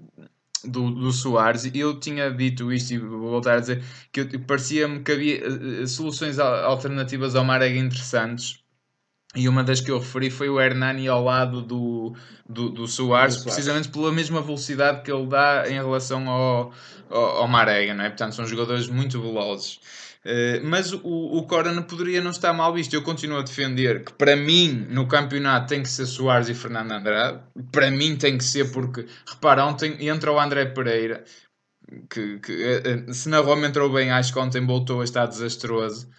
[0.63, 1.63] do, do Soares.
[1.65, 5.83] e Eu tinha dito isto e vou voltar a dizer que parecia-me que havia eh,
[5.83, 8.59] eh, soluções al- alternativas ao Marega interessantes.
[9.35, 12.15] E uma das que eu referi foi o Hernani ao lado do,
[12.49, 13.43] do, do Soares, Do Soares.
[13.43, 16.73] precisamente pela mesma velocidade que ele dá em relação ao,
[17.09, 18.09] ao, ao Marega, não é?
[18.09, 19.79] Portanto, são jogadores muito velozes.
[20.29, 22.93] Eh, mas o, o Corona poderia não estar mal visto.
[22.93, 26.91] Eu continuo a defender que, para mim, no campeonato tem que ser Soares e Fernando
[26.91, 27.41] Andrade.
[27.71, 31.23] Para mim, tem que ser porque, repara, ontem entra o André Pereira,
[32.09, 35.25] que, que, eh, eh, se na Roma entrou bem, acho que ontem voltou a estar
[35.27, 36.09] desastroso.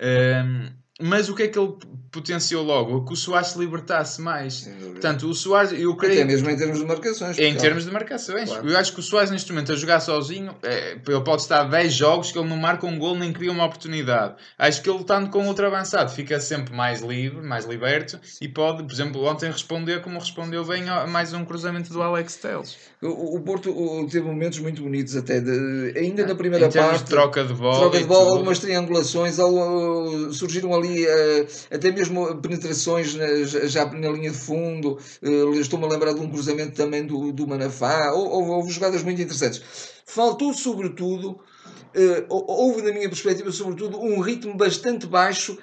[0.00, 1.74] Ehm, mas o que é que ele
[2.10, 3.04] potenciou logo?
[3.04, 4.66] Que o Soares se libertasse mais.
[4.92, 6.14] Portanto, o Soares, eu creio.
[6.14, 7.38] Até mesmo em termos de marcações.
[7.38, 8.70] Em termos de marcações, Claro.
[8.70, 11.92] eu acho que o Soares neste momento a jogar sozinho, é, ele pode estar 10
[11.92, 14.34] jogos que ele não marca um gol nem cria uma oportunidade.
[14.58, 18.82] Acho que ele estando com outro avançado fica sempre mais livre, mais liberto e pode,
[18.82, 22.76] por exemplo, ontem responder como respondeu bem a mais um cruzamento do Alex Telles.
[23.02, 26.92] O, o Porto o, teve momentos muito bonitos até, de- ainda na primeira em termos
[26.92, 27.04] parte.
[27.04, 32.36] de troca de bola, Troca de bola, algumas triangulações, al- surgiram ali eh, até mesmo
[32.40, 34.98] penetrações na- já na linha de fundo.
[35.22, 38.12] eh, Estou-me a lembrar de um cruzamento também do, do Manafá.
[38.12, 39.62] Hou- Houve, houve jogadas muito interessantes.
[40.06, 41.38] Faltou, sobretudo,
[41.94, 45.58] eh, hou- houve, da minha perspectiva, sobretudo, um ritmo bastante baixo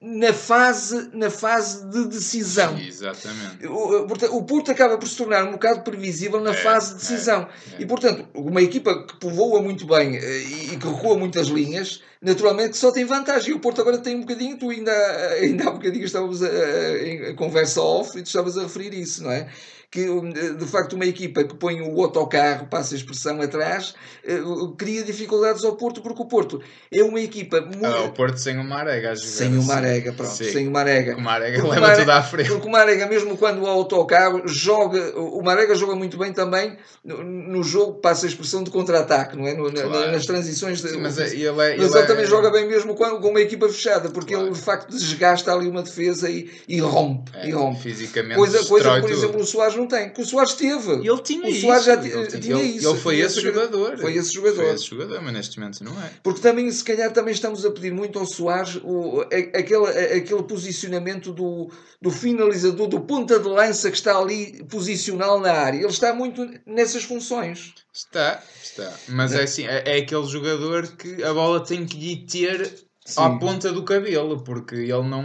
[0.00, 2.78] na fase, na fase de decisão.
[2.78, 3.66] Exatamente.
[3.66, 6.94] O, o- portanto, o Porto acaba por se tornar um bocado previsível na É, fase
[6.94, 7.48] de decisão.
[7.76, 7.82] é.
[7.82, 10.38] E, portanto, uma equipa que povoa muito bem eh,
[10.72, 13.50] e, que recua muitas linhas, naturalmente só tem vantagem.
[13.50, 14.92] E o Porto agora tem um bocadinho, tu ainda,
[15.40, 19.22] ainda há bocadinho estávamos a, a- em conversa off e tu estavas a referir isso,
[19.24, 19.48] não é?
[19.90, 23.94] Que um, de facto uma equipa que põe o autocarro, passa a expressão atrás,
[24.24, 24.40] eh,
[24.76, 26.60] cria dificuldades ao Porto, porque o Porto
[26.92, 27.86] é uma equipa muito.
[27.86, 29.68] Ah, o Porto sem o Marega a jogar sem o assim.
[29.68, 30.50] Marega, pronto, Sim.
[30.52, 31.16] sem o Marega.
[31.16, 32.48] O Marega Porque o leva Marega- tudo à frente.
[32.48, 37.22] Porque o Marega, mesmo quando o autocarro joga, o Marega joga muito bem também no,
[37.22, 39.54] no jogo, passa a expressão de contra-ataque, não é?
[39.54, 40.10] No- na- Claro.
[40.12, 40.82] nas transições.
[40.82, 43.20] de- Sim, mas é- ele é, mas ele ele é- também joga bem mesmo com,
[43.20, 44.48] com uma equipa fechada, porque Claro.
[44.48, 47.30] ele de facto desgasta ali uma defesa e, e rompe.
[47.34, 47.82] é, e rompe.
[47.82, 50.10] fisicamente Coisa, coisa por exemplo, o Soares não tem.
[50.10, 50.92] Que o Soares teve.
[50.92, 51.60] Ele tinha o isso.
[51.62, 53.98] Soares já ti- ele, ti- tinha ele- isso, ele foi esse jogador.
[53.98, 54.56] foi esse jogador.
[54.64, 56.10] Foi esse jogador, mas neste momento não é.
[56.22, 59.20] Porque também, se calhar, também estamos a pedir muito ao Soares o,
[59.54, 59.86] aquele,
[60.16, 65.78] aquele posicionamento do, do finalizador, do ponta de lança que está ali posicional na área.
[65.78, 67.74] Ele está muito nessas funções.
[67.92, 68.92] Está, está.
[69.08, 73.22] Mas é assim, é, é aquele jogador que a bola tem que lhe ter Sim.
[73.22, 75.24] à ponta do cabelo, porque ele não,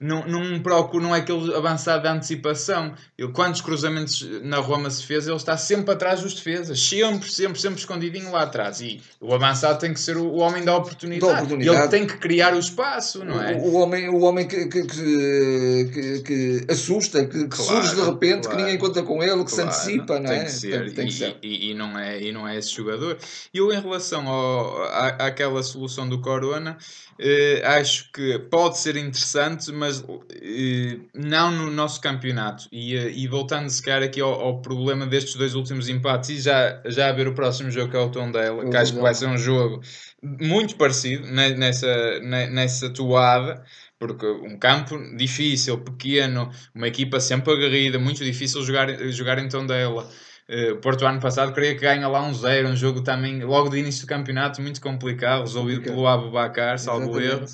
[0.00, 2.94] não, não procura, não é aquele avançado de antecipação.
[3.18, 7.60] Ele, quantos cruzamentos na Roma se fez, ele está sempre atrás dos defesas, sempre, sempre,
[7.60, 8.80] sempre escondidinho lá atrás.
[8.80, 11.32] E o avançado tem que ser o, homem da oportunidade.
[11.32, 11.78] Da oportunidade.
[11.78, 13.54] Ele tem que criar o espaço, não é?
[13.54, 17.96] O, o homem, o homem que, que, que, que- que assusta, que, que Claro, surge
[17.96, 18.56] de repente, claro.
[18.56, 20.44] que ninguém conta com ele, que se Claro, antecipa, não tem é?
[20.44, 21.36] Que tem que e, ser.
[21.42, 23.16] E, e não é, e não é esse jogador.
[23.52, 26.76] Eu, em relação ao, à, àquela solução do Corona,
[27.18, 32.68] eh, acho que pode ser interessante, mas eh, não no nosso campeonato.
[32.72, 36.40] E, eh, e voltando, se calhar, aqui ao, ao problema destes dois últimos empates, e
[36.40, 39.14] já, já a ver o próximo jogo que é o Tondela, que acho que vai
[39.14, 39.80] ser um jogo
[40.22, 43.64] muito parecido ne- nessa, ne- nessa toada.
[43.98, 50.08] Porque um campo difícil, pequeno, uma equipa sempre aguerrida, muito difícil jogar, jogar em Tondela.
[50.54, 53.70] Eh, O Porto ano passado queria que ganha lá um zero, um jogo também logo
[53.70, 55.94] de início do campeonato muito complicado, resolvido Complicado.
[55.96, 57.46] pelo Abubacar, salvo erro.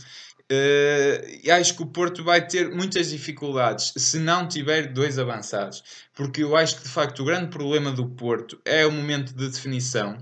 [0.50, 5.82] Eh, e acho que o Porto vai ter muitas dificuldades se não tiver dois avançados,
[6.18, 9.48] porque eu acho que de facto o grande problema do Porto é o momento de
[9.48, 10.18] definição.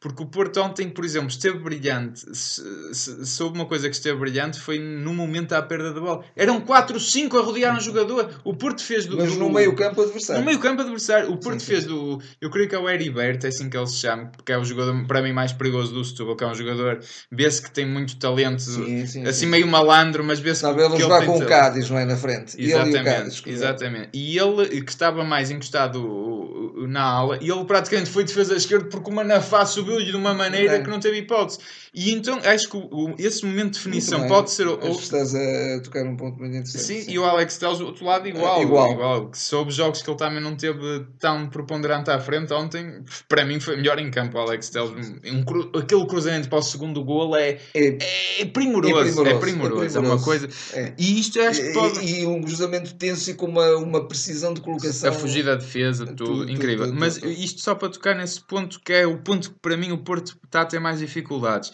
[0.00, 2.20] Porque o Porto ontem, por exemplo, esteve brilhante.
[2.34, 2.62] Se,
[2.94, 6.24] se, se houve uma coisa que esteve brilhante foi no momento à perda da bola.
[6.34, 8.30] Eram 4, 5 a rodear um jogador.
[8.42, 9.18] O Porto fez do.
[9.18, 10.40] Mas do- no meio campo adversário.
[10.40, 11.30] no meio campo adversário.
[11.30, 11.66] O Porto sim.
[11.66, 12.18] fez do.
[12.40, 14.64] Eu creio que é o Heriberto, é assim que ele se chama, que é o
[14.64, 18.16] jogador para mim mais perigoso do Setúbal, que é um jogador, vê-se que tem muito
[18.18, 19.46] talento, Sim, sim, assim sim.
[19.46, 21.44] meio malandro, mas vê-se Sabe, que, ele que jogar com o.
[21.44, 22.06] Cádiz, não é?
[22.06, 22.56] Na frente.
[22.56, 23.42] Ele e o Exatamente, Cádiz.
[23.46, 24.08] exatamente.
[24.14, 28.54] E ele, que estava mais encostado uh, uh, na ala, e ele praticamente foi defesa
[28.56, 30.82] esquerda porque o Manafá subiu-lhe de uma maneira É.
[30.82, 31.58] que não teve hipótese.
[31.94, 34.28] E então acho que o- esse momento de definição bem.
[34.28, 34.66] pode ser.
[34.66, 36.84] o- Acho que estás a tocar um ponto muito interessante.
[37.04, 39.30] Sim, e o Alex Telles do outro lado igual, É, igual.
[39.30, 43.58] Que soube jogos que ele também não teve tão preponderante à frente ontem, para mim
[43.60, 45.14] foi melhor em campo o Alex Telles.
[45.24, 48.94] Um cru- aquele cruzamento para o segundo gol é, É, é primoroso,
[49.24, 50.24] É é primoroso, primoroso, é uma primoroso.
[50.24, 50.48] coisa.
[50.74, 50.92] é.
[50.98, 52.00] E isto acho que pode.
[52.04, 55.08] E, e um cruzamento tenso e com uma, uma precisão de colocação.
[55.10, 56.86] A fugir da defesa, tudo, Tudo, incrível.
[56.86, 59.92] tudo, Mas isto só para tocar nesse ponto que é o ponto que para mim
[59.92, 61.72] o Porto está a ter mais dificuldades.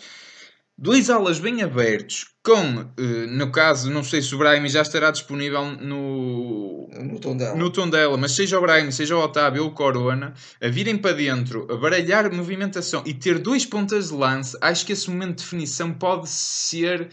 [0.76, 5.10] Dois alas bem abertos, com, eh, no caso, não sei se o Brahim já estará
[5.12, 7.54] disponível no, No tom dela.
[7.56, 10.96] no tom dela, mas seja o Brahim, seja o Otávio ou o Corona, a virem
[10.96, 15.36] para dentro, a baralhar movimentação e ter dois pontas de lance, acho que esse momento
[15.36, 17.10] de definição pode ser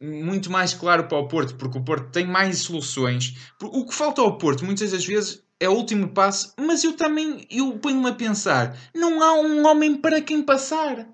[0.00, 3.34] muito mais claro para o Porto, porque o Porto tem mais soluções.
[3.62, 7.46] O que falta ao Porto, muitas das vezes, é o último passo, mas eu também
[7.50, 11.06] eu ponho-me a pensar, não há um homem para quem passar.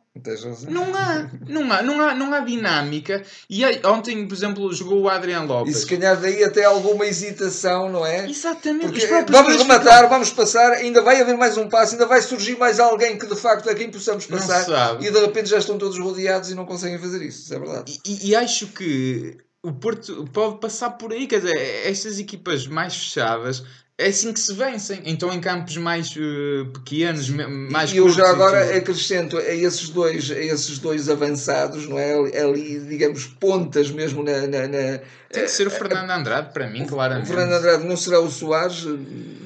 [0.71, 3.23] Não há, não há, não há, não há dinâmica.
[3.51, 5.77] E aí, ontem, por exemplo, jogou o Adriano Lopes.
[5.77, 8.27] E se calhar daí até alguma hesitação, não é?
[8.27, 8.93] Exatamente.
[8.93, 10.09] Porque vamos rematar, ficam...
[10.09, 13.37] vamos passar, ainda vai haver mais um passo, ainda vai surgir mais alguém que de
[13.37, 14.97] facto é quem possamos passar.
[15.03, 18.01] E de repente já estão todos rodeados e não conseguem fazer isso, isso é verdade.
[18.07, 22.97] E, e acho que o Porto pode passar por aí, quer dizer, estas equipas mais
[22.97, 23.65] fechadas
[23.99, 25.01] é assim que se vencem.
[25.07, 30.31] Então em campos mais uh, pequenos, mais E eu já agora acrescento a esses dois,
[30.31, 32.13] a esses dois avançados, não é?
[32.39, 34.47] Ali, digamos, pontas mesmo na.
[34.47, 34.99] na, na
[35.33, 37.25] Tem que ser o Fernando Andrade, para mim, claramente.
[37.25, 38.87] O Fernando Andrade não será o Soares?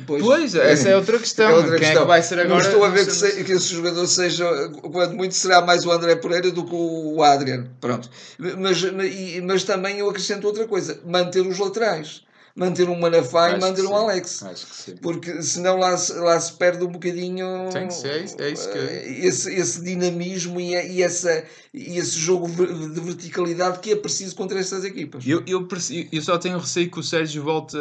[0.05, 1.49] Pois, pois essa é outra questão.
[1.49, 1.99] É outra Quem questão.
[1.99, 2.49] é que vai ser agora?
[2.49, 4.45] Não estou a ver que, se, que esse jogador seja,
[4.91, 7.69] quando muito, será mais o André Pereira do que o Adrian.
[7.81, 8.11] Pronto.
[8.59, 8.83] Mas,
[9.45, 13.95] mas também eu acrescento outra coisa: manter os laterais manter um Manafá e manter um
[13.95, 14.45] Alex.
[15.01, 18.79] Porque senão lá, lá se perde um bocadinho Tem que ser, é isso que...
[18.79, 24.35] Eh, esse, esse dinamismo e, e, essa, e esse jogo de verticalidade que é preciso
[24.35, 25.27] contra estas equipas.
[25.27, 25.67] Eu, eu,
[26.13, 27.77] eu só tenho receio que o Sérgio volte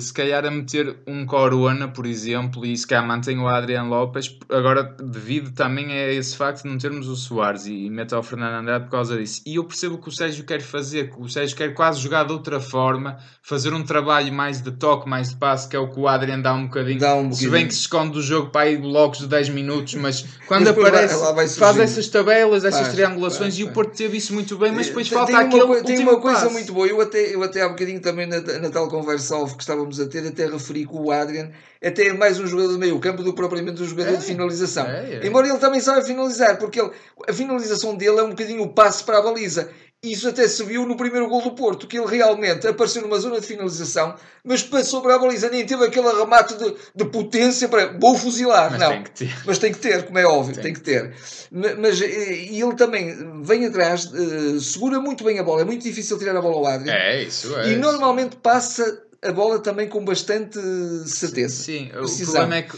[0.00, 4.38] se calhar a meter um Corona, por exemplo, e se calhar mantenha o Adriano Lopes,
[4.48, 8.22] agora devido também a esse facto de não termos o Soares e, e meta o
[8.22, 9.42] Fernando Andrade por causa disso.
[9.46, 12.32] E eu percebo que o Sérgio quer fazer, que o Sérgio quer quase jogar de
[12.32, 15.88] outra forma, fazer um trabalho trabalho mais de toque, mais de passe, que é o
[15.88, 17.00] que o Adrian dá um bocadinho.
[17.00, 19.94] Dá um se bem que se esconde do jogo para ir blocos de 10 minutos,
[19.94, 24.72] mas quando aparece, faz essas tabelas, essas triangulações e o Porto teve isso muito bem,
[24.72, 25.62] mas depois falta tem aquele.
[25.62, 26.52] Uma, tem uma coisa passe.
[26.52, 26.86] muito boa.
[26.86, 30.06] Eu até, eu até há um bocadinho também na, na tal conversa que estávamos a
[30.06, 31.50] ter, até referi que o Adrian
[31.82, 34.24] até é mais um jogador de meio campo do que propriamente um jogador é, de
[34.24, 34.86] finalização.
[34.86, 35.26] É, é.
[35.26, 36.90] Embora ele também saiba finalizar, porque ele,
[37.28, 39.68] a finalização dele é um bocadinho o passe para a baliza.
[40.04, 43.40] Isso até se viu no primeiro gol do Porto, que ele realmente apareceu numa zona
[43.40, 44.14] de finalização,
[44.44, 48.70] mas passou para a baliza, nem teve aquele remate de, de potência para vou fuzilar.
[48.70, 49.36] Mas não, tem que ter.
[49.46, 51.14] mas tem que ter, como é óbvio, tem, tem que ter.
[51.50, 56.18] Mas e ele também vem atrás, uh, segura muito bem a bola, é muito difícil
[56.18, 56.98] tirar a bola ao Adriano.
[56.98, 57.68] É isso, é.
[57.68, 57.80] E isso.
[57.80, 60.58] normalmente passa a bola também com bastante
[61.06, 61.62] certeza.
[61.62, 62.34] Sim, Precisão.
[62.34, 62.76] o problema é que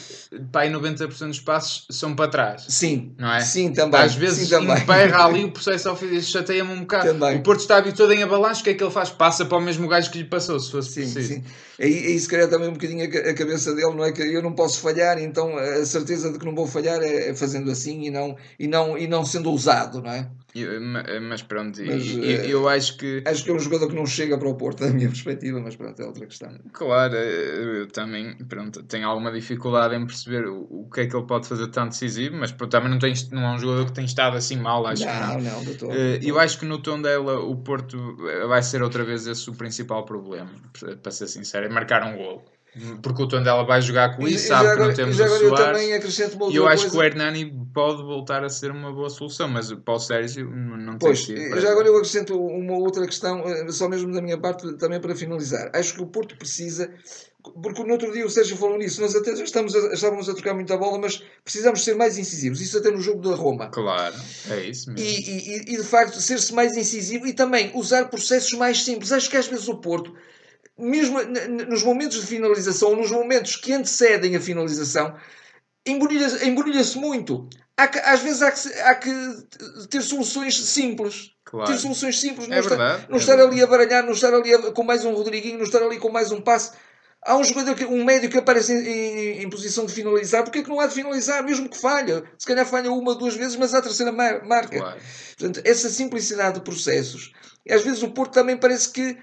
[0.53, 2.65] pai 90% dos passos são para trás.
[2.69, 3.41] Sim, não é?
[3.41, 4.01] Sim, também.
[4.01, 7.09] Às vezes sim, emperra ali o processo ofensivo, chateia-me um bocado.
[7.09, 7.37] Também.
[7.37, 9.11] O Porto está habituado em avalanche, o que é que ele faz?
[9.11, 11.35] Passa para o mesmo gajo que lhe passou, se fosse sim, preciso.
[11.35, 11.45] Sim.
[11.79, 14.13] É, é se calhar também um bocadinho a, cabeça dele, não é?
[14.13, 17.35] Que eu não posso falhar, então a certeza de que não vou falhar é, é
[17.35, 20.29] fazendo assim e não, e não, e não sendo ousado, não é?
[21.23, 23.23] Mas pronto, mas, eu, eh, eu, acho que.
[23.27, 25.77] Acho que é um jogador que não chega para o Porto, da minha perspectiva, mas
[25.77, 26.57] pronto, é outra questão.
[26.73, 31.17] Claro, eh, eu também pronto, tenho alguma dificuldade em perceber o, o que é que
[31.17, 33.93] ele pode fazer tão decisivo, mas pronto, também não, tem, não é um jogador que
[33.93, 35.53] tem estado assim mal, acho não, que não.
[35.53, 36.23] não doutor, doutor.
[36.23, 38.17] Eu acho que no tom dela o Porto
[38.49, 40.51] vai ser outra vez esse o principal problema,
[41.03, 42.45] para ser sincero, é marcar um gol
[43.03, 45.83] porque o Tondela vai jogar com isso, sabe agora, que não temos o Soares.
[45.83, 46.91] Eu E eu acho coisa.
[46.91, 50.99] que o Hernani pode voltar a ser uma boa solução, mas para o Sérgio não
[50.99, 51.61] pois, tem sido.
[51.61, 55.15] Já agora eu acrescento uma outra questão, eh, só mesmo da minha parte, também para
[55.15, 55.71] finalizar.
[55.75, 56.91] Acho que o Porto precisa,
[57.63, 60.55] porque no outro dia o Sérgio falou nisso, nós até estamos a, estávamos a trocar
[60.55, 63.69] muita bola, mas precisamos ser mais incisivos, isso até no jogo da Roma.
[63.69, 64.17] Claro,
[64.51, 65.07] é isso mesmo.
[65.07, 69.13] E, e, e de facto, ser-se mais incisivo e também usar processos mais simples.
[69.13, 70.15] Acho que às vezes o Porto
[70.79, 71.19] mesmo
[71.69, 75.17] nos momentos de finalização, nos momentos que antecedem a finalização,
[75.87, 77.49] embrulha-se muito.
[77.79, 79.11] Há que, às vezes há que, há que,
[79.91, 81.33] ter soluções simples.
[81.45, 81.71] Claro.
[81.71, 82.49] Ter soluções simples.
[82.49, 84.83] Não, é estar, verdade, não é estar ali a baralhar, não estar ali a, com
[84.83, 86.73] mais um Rodriguinho, não estar ali com mais um passe.
[87.23, 90.43] Há um jogador, que, um médio que aparece em, em, em, posição de finalizar.
[90.43, 92.25] Porque é que não há de finalizar, mesmo que falha?
[92.39, 94.79] Se calhar falha uma ou duas vezes, mas há a terceira marca.
[94.79, 95.01] Claro.
[95.37, 97.33] Portanto, essa simplicidade de processos.
[97.65, 99.19] E às vezes o Porto também parece que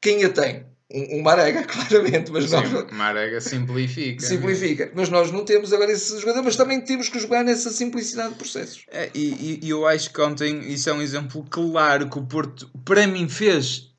[0.00, 2.90] quem a tem um, Marega, claramente, mas Sim, nós...
[2.92, 4.24] Marega simplifica.
[4.24, 4.90] Simplifica.
[4.94, 8.36] Mas nós não temos agora esse jogador, mas também temos que jogar nessa simplicidade de
[8.36, 8.84] processos.
[8.90, 12.68] É, e, e, eu acho que ontem isso é um exemplo claro que o Porto,
[12.84, 13.89] para mim, fez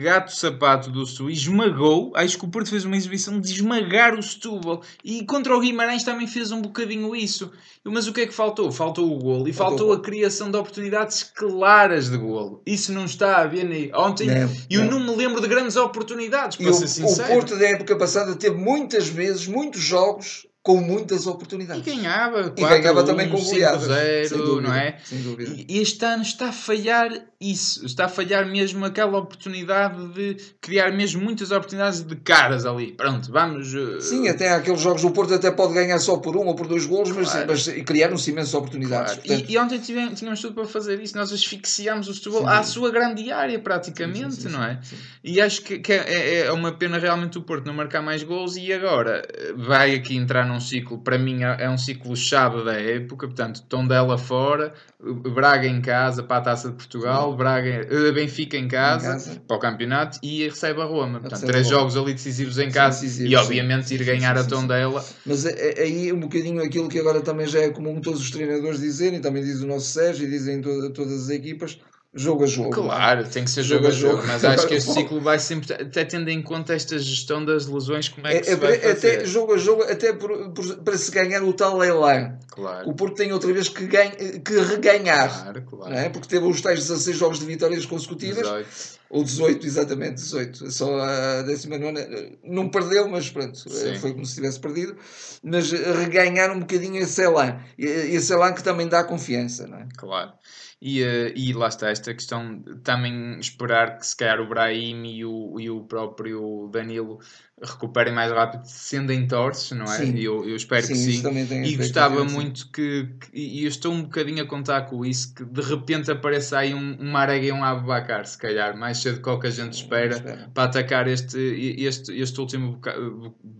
[0.00, 2.12] gato sapato do Sul esmagou.
[2.14, 4.82] Acho que o Porto fez uma exibição de esmagar o Setúbal.
[5.04, 7.50] E contra o Guimarães também fez um bocadinho isso.
[7.84, 8.70] Mas o que é que faltou?
[8.70, 12.62] Faltou o golo e faltou, faltou a criação de oportunidades claras de golo.
[12.66, 14.26] Isso não está a ver nem ontem.
[14.26, 15.00] Não, eu não.
[15.00, 17.30] não me lembro de grandes oportunidades, para e ser o, sincero.
[17.30, 21.86] O Porto da época passada teve muitas vezes, muitos jogos com muitas oportunidades.
[21.86, 22.52] E ganhava.
[22.54, 23.84] E ganhava também com goleadas.
[24.28, 24.98] 0 não é?
[25.02, 25.54] Sem dúvida.
[25.68, 27.86] E este ano está a falhar isso.
[27.86, 32.92] Está a falhar mesmo aquela oportunidade de criar mesmo muitas oportunidades de caras ali.
[32.92, 33.72] Pronto, vamos.
[33.74, 36.66] uh, Sim, até aqueles jogos do Porto até pode ganhar só por um ou por
[36.66, 37.46] dois golos, mas, Claro.
[37.48, 39.14] mas e criaram-se imensas oportunidades.
[39.14, 39.26] Claro.
[39.26, 41.16] Portanto, E, e ontem tivemos, tínhamos tudo para fazer isso.
[41.16, 42.48] Nós asfixiámos o Setúbal Sim.
[42.48, 44.78] à sua grande área, praticamente, sim, sim, não é?
[45.22, 48.56] E acho que, que é, é uma pena realmente o Porto não marcar mais gols
[48.56, 52.64] e agora eh, vai aqui entrar num ciclo, para mim é é um ciclo chave
[52.64, 57.86] da época, portanto, Tondela fora, eh, Braga em casa para a Taça de Portugal, Braga,
[57.90, 59.42] eh, Benfica em casa, Em casa.
[59.46, 61.20] para o campeonato e recebe a Roma.
[61.20, 61.78] Portanto, três Roma.
[61.80, 63.42] jogos ali decisivos em casa decisivos, e sim.
[63.42, 64.48] obviamente ir Sim, ganhar sim, a sim.
[64.48, 65.04] Tondela.
[65.26, 68.30] Mas é- é- aí um bocadinho aquilo que agora também já é comum todos os
[68.30, 71.78] treinadores dizerem, também diz o nosso Sérgio e dizem to- todas as equipas,
[72.12, 72.68] jogo a jogo.
[72.70, 72.72] é?
[72.72, 74.16] Claro, tem que ser Jogo jogo a jogo.
[74.16, 77.66] jogo, mas acho que este ciclo vai sempre, até tendo em conta esta gestão das
[77.66, 78.90] lesões, como é que É, se é, vai fazer?
[79.18, 82.38] até jogo a jogo, até por- por- para se ganhar o tal leilão.
[82.50, 85.42] Claro, O Porto tem outra vez que, ganha, que reganhar.
[85.42, 85.94] claro, claro.
[85.94, 86.08] É?
[86.08, 88.99] Porque teve os tais 16 jogos de vitórias consecutivas, 18.
[89.10, 90.70] Ou 18, exatamente, 18.
[90.70, 93.96] Só a 19 não perdeu, mas pronto, Sim.
[93.98, 94.96] foi como se tivesse perdido.
[95.42, 97.60] Mas reganhar um bocadinho esse elan.
[97.76, 99.88] E- Esse elan que também dá confiança, não é?
[99.96, 100.32] Claro.
[100.80, 105.04] E, eh, e lá está esta questão de também esperar que se calhar o Brahim
[105.06, 107.18] e o, e o próprio Danilo
[107.62, 109.98] recuperem mais rápido, sendo em torces, não é?
[109.98, 110.18] Sim.
[110.18, 111.62] Eu, eu espero Sim, que sim.
[111.64, 115.44] E gostava muito que, que- E eu estou um bocadinho a contar com isso, que
[115.44, 119.28] de repente apareça aí um, um Marega e um Abubacar, se calhar, mais cedo que
[119.28, 120.50] o que a gente espera, espera.
[120.54, 121.38] para atacar este,
[121.78, 122.96] este, este último boca-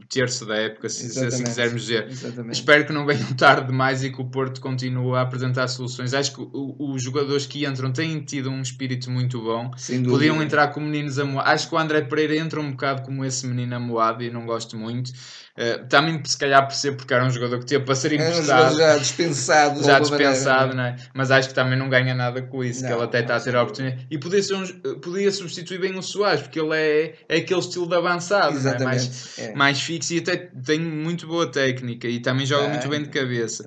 [0.08, 2.08] terço da época, se, assim quisermos dizer.
[2.10, 2.54] Exatamente.
[2.54, 6.14] Espero que não venham tarde demais e que o Porto continue a apresentar soluções.
[6.14, 9.70] Acho que os jogadores que entram têm tido um espírito muito bom.
[10.08, 11.52] Podiam entrar como meninos amoados.
[11.52, 13.89] Acho que o André Pereira entra um bocado como esse menino amoado
[14.20, 15.12] e não gosto muito.
[15.56, 18.78] Eh, também, se calhar, percebo porque era um jogador que teve para ser emprestado.
[18.78, 19.80] já dispensado.
[19.84, 20.90] Já maneira, dispensado, não é?
[20.92, 21.08] não é?
[21.12, 23.40] Mas acho que também não ganha nada com isso, que Não, ele até está a
[23.40, 24.06] ter a oportunidade.
[24.10, 24.66] E podia, ser um,
[25.00, 28.78] podia substituir bem o Soares, porque ele é, é aquele estilo de avançado, é?
[28.82, 29.54] Mais, É.
[29.54, 33.64] mais fixo e até tem muito boa técnica e também joga muito bem de cabeça.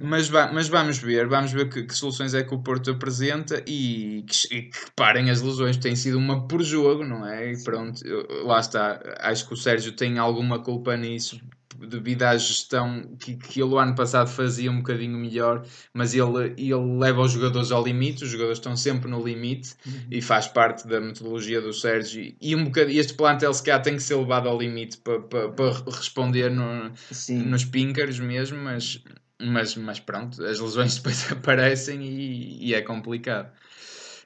[0.00, 4.24] Mas, mas vamos ver, vamos ver que, que soluções é que o Porto apresenta e
[4.26, 5.76] que, e que parem as lesões.
[5.76, 7.52] Tem sido uma por jogo, não é?
[7.52, 8.00] E pronto,
[8.44, 9.00] lá está.
[9.32, 11.40] Acho que o Sérgio tem alguma culpa nisso
[11.86, 16.54] devido à gestão que, que ele o ano passado fazia um bocadinho melhor, mas ele,
[16.56, 19.74] ele leva os jogadores ao limite, os jogadores estão sempre no limite
[20.10, 22.34] e faz parte da metodologia do Sérgio.
[22.40, 25.48] E um bocadinho, este plantel se calhar tem que ser levado ao limite para, para,
[25.50, 26.92] para responder no,
[27.28, 29.02] nos pinkers mesmo, mas,
[29.40, 33.50] mas, mas pronto, as lesões depois aparecem e, e é complicado.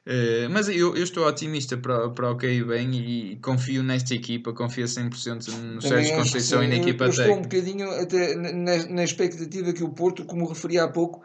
[0.09, 4.14] Eh, mas eu, eu estou otimista para, para o que aí vem e confio nesta
[4.14, 8.37] equipa, confio a 100% no Sérgio Conceição e na equipa eu estou um bocadinho até
[8.37, 11.25] na, na expectativa que o Porto, como referi há pouco,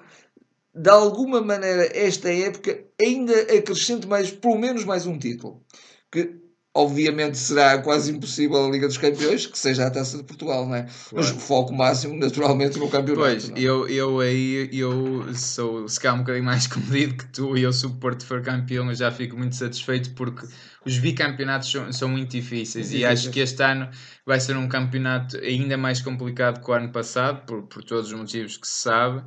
[0.73, 5.63] de alguma maneira esta época ainda acrescente mais, pelo menos mais um título.
[6.11, 6.41] Que
[6.73, 10.75] obviamente será quase impossível a Liga dos Campeões, que seja a Taça de Portugal, não
[10.75, 10.83] é?
[11.13, 11.35] Mas Claro.
[11.35, 13.21] o foco máximo naturalmente no campeonato.
[13.29, 13.59] Pois, não é?
[13.59, 17.73] eu, eu aí eu sou se calhar um bocadinho mais comedido que tu e eu
[17.73, 20.47] se o Porto for campeão eu já fico muito satisfeito porque
[20.85, 23.19] os bicampeonatos são, são muito difíceis e Difíceis.
[23.19, 23.89] acho que este ano
[24.25, 28.17] vai ser um campeonato ainda mais complicado que o ano passado por, por todos os
[28.17, 29.23] motivos que se sabe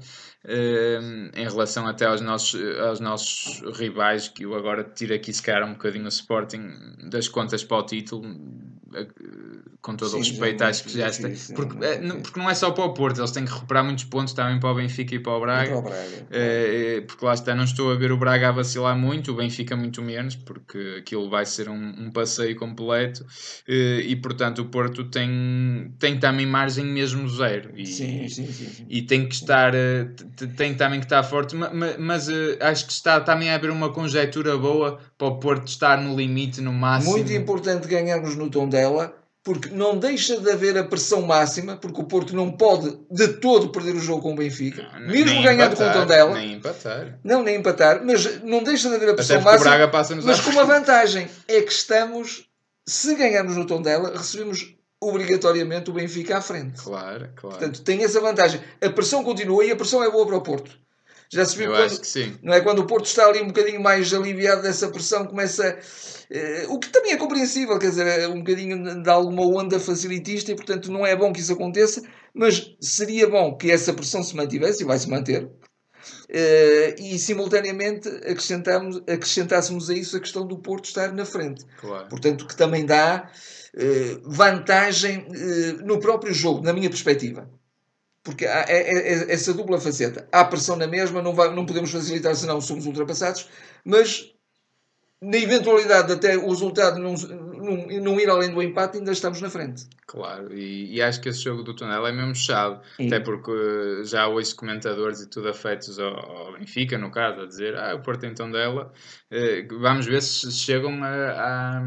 [0.47, 5.67] em relação até aos nossos, aos nossos rivais que eu agora tiro aqui se calhar
[5.67, 6.71] um bocadinho o Sporting
[7.11, 8.23] das contas para o título
[9.81, 12.21] com todo o Sim, respeito já é acho que já está porque, não- difícil.
[12.23, 14.71] porque não é só para o Porto eles têm que recuperar muitos pontos também para
[14.71, 16.27] o Benfica e para o Braga para o Braga.
[16.31, 19.77] eh, porque lá está, não estou a ver o Braga a vacilar muito, o Benfica
[19.77, 23.25] muito menos, porque aquilo vai ser um, um passeio completo
[23.69, 28.69] eh, e portanto o Porto tem, tem também margem mesmo zero e, Sim, sim, sim.
[28.71, 28.87] sim.
[28.89, 30.05] e tem que estar eh,
[30.57, 33.71] tem também que estar forte, ma- ma- mas, eh, acho que está também a haver
[33.71, 37.13] uma conjectura boa para o Porto estar no limite, no máximo.
[37.13, 42.01] Muito importante ganharmos no tom dela, porque não deixa de haver a pressão máxima, porque
[42.01, 45.77] o Porto não pode de todo perder o jogo com o Benfica, Não, mesmo ganhando
[45.77, 47.19] com o empatar, Tondela, Nem empatar.
[47.25, 49.91] não nem empatar, mas não deixa de haver a pressão máxima,
[50.25, 52.47] mas com uma vantagem, é que estamos,
[52.87, 56.83] se ganharmos no tom dela, recebemos obrigatoriamente o Benfica à frente.
[56.83, 57.57] Claro, claro.
[57.57, 58.61] Portanto, tem essa vantagem.
[58.81, 60.84] A pressão continua e a pressão é boa para o Porto.
[61.35, 62.39] Já se viu Eu quando, acho que sim.
[62.43, 62.61] não é?
[62.61, 65.79] Quando o Porto está ali um bocadinho mais aliviado dessa pressão, começa.
[66.31, 70.53] eh, o que também é compreensível, quer dizer, é um bocadinho de alguma onda facilitista
[70.53, 72.03] e, portanto, não é bom que isso aconteça,
[72.35, 75.51] mas seria bom que essa pressão se mantivesse e vai se manter.
[76.29, 81.65] eh, e simultaneamente acrescentamos, acrescentássemos a isso a questão do Porto estar na frente.
[81.77, 82.09] Claro.
[82.09, 83.31] Portanto, que também dá
[83.77, 85.27] eh, vantagem
[85.85, 87.49] no próprio jogo, na minha perspectiva.
[88.25, 90.27] Porque há, é, é, é essa dupla faceta.
[90.33, 93.49] Há pressão na mesma, não, vai, não podemos facilitar senão somos ultrapassados,
[93.85, 94.35] mas
[95.21, 99.51] na eventualidade até o resultado não, não, não, ir além do empate, ainda estamos na
[99.51, 99.87] frente.
[100.07, 104.27] Claro, e, e acho que esse jogo do túnel é mesmo chave, até porque já
[104.27, 108.25] ouço comentadores e tudo afeitos ao, ao, Benfica, no caso, a dizer ah, o Porto
[108.27, 108.93] então dela,
[109.31, 111.83] eh, vamos ver se chegam a, a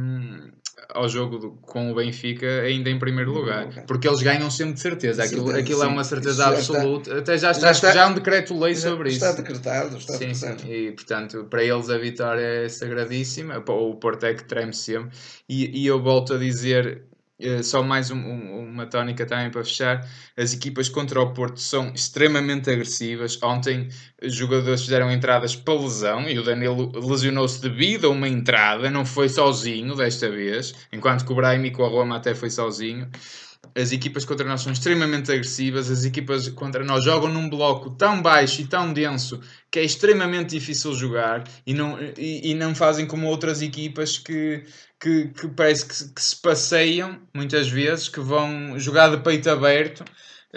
[0.97, 3.85] ao jogo do, com o Benfica ainda em primeiro lugar.
[3.85, 5.23] Porque eles ganham sempre de certeza.
[5.23, 7.09] Aquilo, aquilo é uma certeza absoluta.
[7.09, 9.41] Está, Até já está, já, está, já há um decreto-lei sobre está isso.
[9.41, 10.61] Está decretado, está sim, decretado.
[10.61, 10.71] Sim.
[10.71, 13.63] E, portanto, para eles a vitória é sagradíssima.
[13.67, 15.11] O Porto é que treme sempre.
[15.47, 17.03] E, e eu volto a dizer
[17.63, 20.07] só mais um, um, uma tónica também para fechar.
[20.35, 23.41] As equipas contra o Porto são extremamente agressivas.
[23.43, 23.89] Ontem
[24.21, 29.05] os jogadores fizeram entradas para lesão e o Danilo lesionou-se devido a uma entrada, não
[29.05, 33.07] foi sozinho desta vez, enquanto que o Brahim com a Roma até foi sozinho.
[33.77, 38.21] As equipas contra nós são extremamente agressivas, as equipas contra nós jogam num bloco tão
[38.21, 43.05] baixo e tão denso que é extremamente difícil jogar e não, e, e não fazem
[43.05, 44.63] como outras equipas que
[44.99, 50.03] que, que parece que, que, se passeiam muitas vezes, que vão jogar de peito aberto.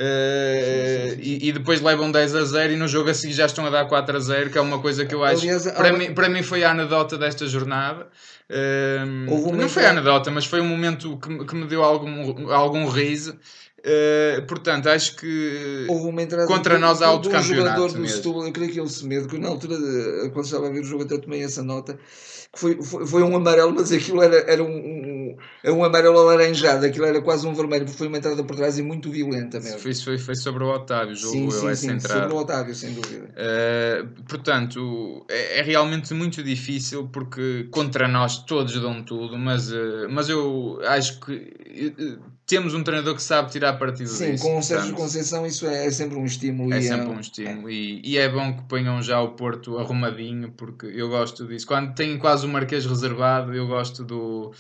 [0.00, 3.70] Uh, e, e, depois levam 10 a 0 e no jogo assim já estão a
[3.70, 6.26] dar 4 a 0 que é uma coisa que eu acho Aliás, para, mim, para
[6.30, 8.06] mim foi a anedota desta jornada.
[8.48, 12.88] Uh, não foi a anedota mas foi um momento que, que me deu algum, algum
[12.88, 13.36] riso.
[13.80, 15.86] Uh, portanto, acho que
[16.46, 17.82] contra nós há outro campeonato.
[17.82, 19.76] Um jogador do Setúbal, eu creio que ele se medo, que na altura,
[20.32, 21.98] quando estava a ver o jogo, até tomei essa nota
[22.54, 25.19] foi, foi, foi, um amarelo, mas aquilo era, era um, um,
[25.62, 28.78] é um amarelo alaranjado, aquilo era quase um vermelho, porque foi uma entrada por trás
[28.78, 29.78] e muito violenta mesmo.
[29.78, 32.20] Foi, foi, foi sobre o Otávio, jogo sim, sim, sim, entrada.
[32.22, 33.30] sobre o Otávio, sem dúvida.
[33.30, 40.08] Uh, portanto, é, é, realmente muito difícil, porque contra nós todos dão tudo, mas, uh,
[40.10, 44.44] mas eu acho que uh, temos um treinador que sabe tirar partido Sim, disso.
[44.44, 46.74] com o Sérgio Conceição isso é, é, sempre um estímulo.
[46.74, 47.72] É, é sempre um estímulo é.
[47.72, 51.64] E, e, é bom que ponham já o Porto arrumadinho, porque eu gosto disso.
[51.64, 54.52] Quando tem quase o Marquês reservado, eu gosto do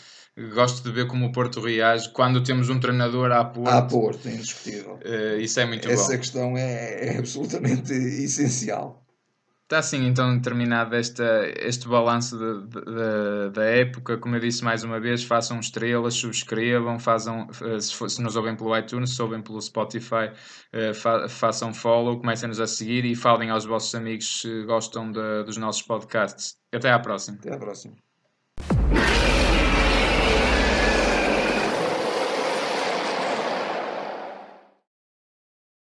[0.48, 3.68] gosto de ver como o Porto reage quando temos um treinador à Porto.
[3.68, 4.98] À Porto, indiscutível.
[5.04, 6.02] Uh, isso é muito Essa bom.
[6.02, 7.92] Essa questão é, é absolutamente
[8.24, 9.00] essencial.
[9.70, 12.36] Está assim então terminado esta, este balanço
[13.54, 14.18] da época.
[14.18, 18.34] Como eu disse mais uma vez, façam estrelas, subscrevam, façam, eh, se, for, se nos
[18.34, 20.32] ouvem pelo iTunes, se ouvem pelo Spotify,
[20.74, 25.56] uh, fa, façam follow, comecem-nos a seguir e falem aos vossos amigos se gostam dos
[25.56, 26.56] nossos podcasts.
[26.74, 27.38] Até à próxima.
[27.38, 27.94] Até à próxima.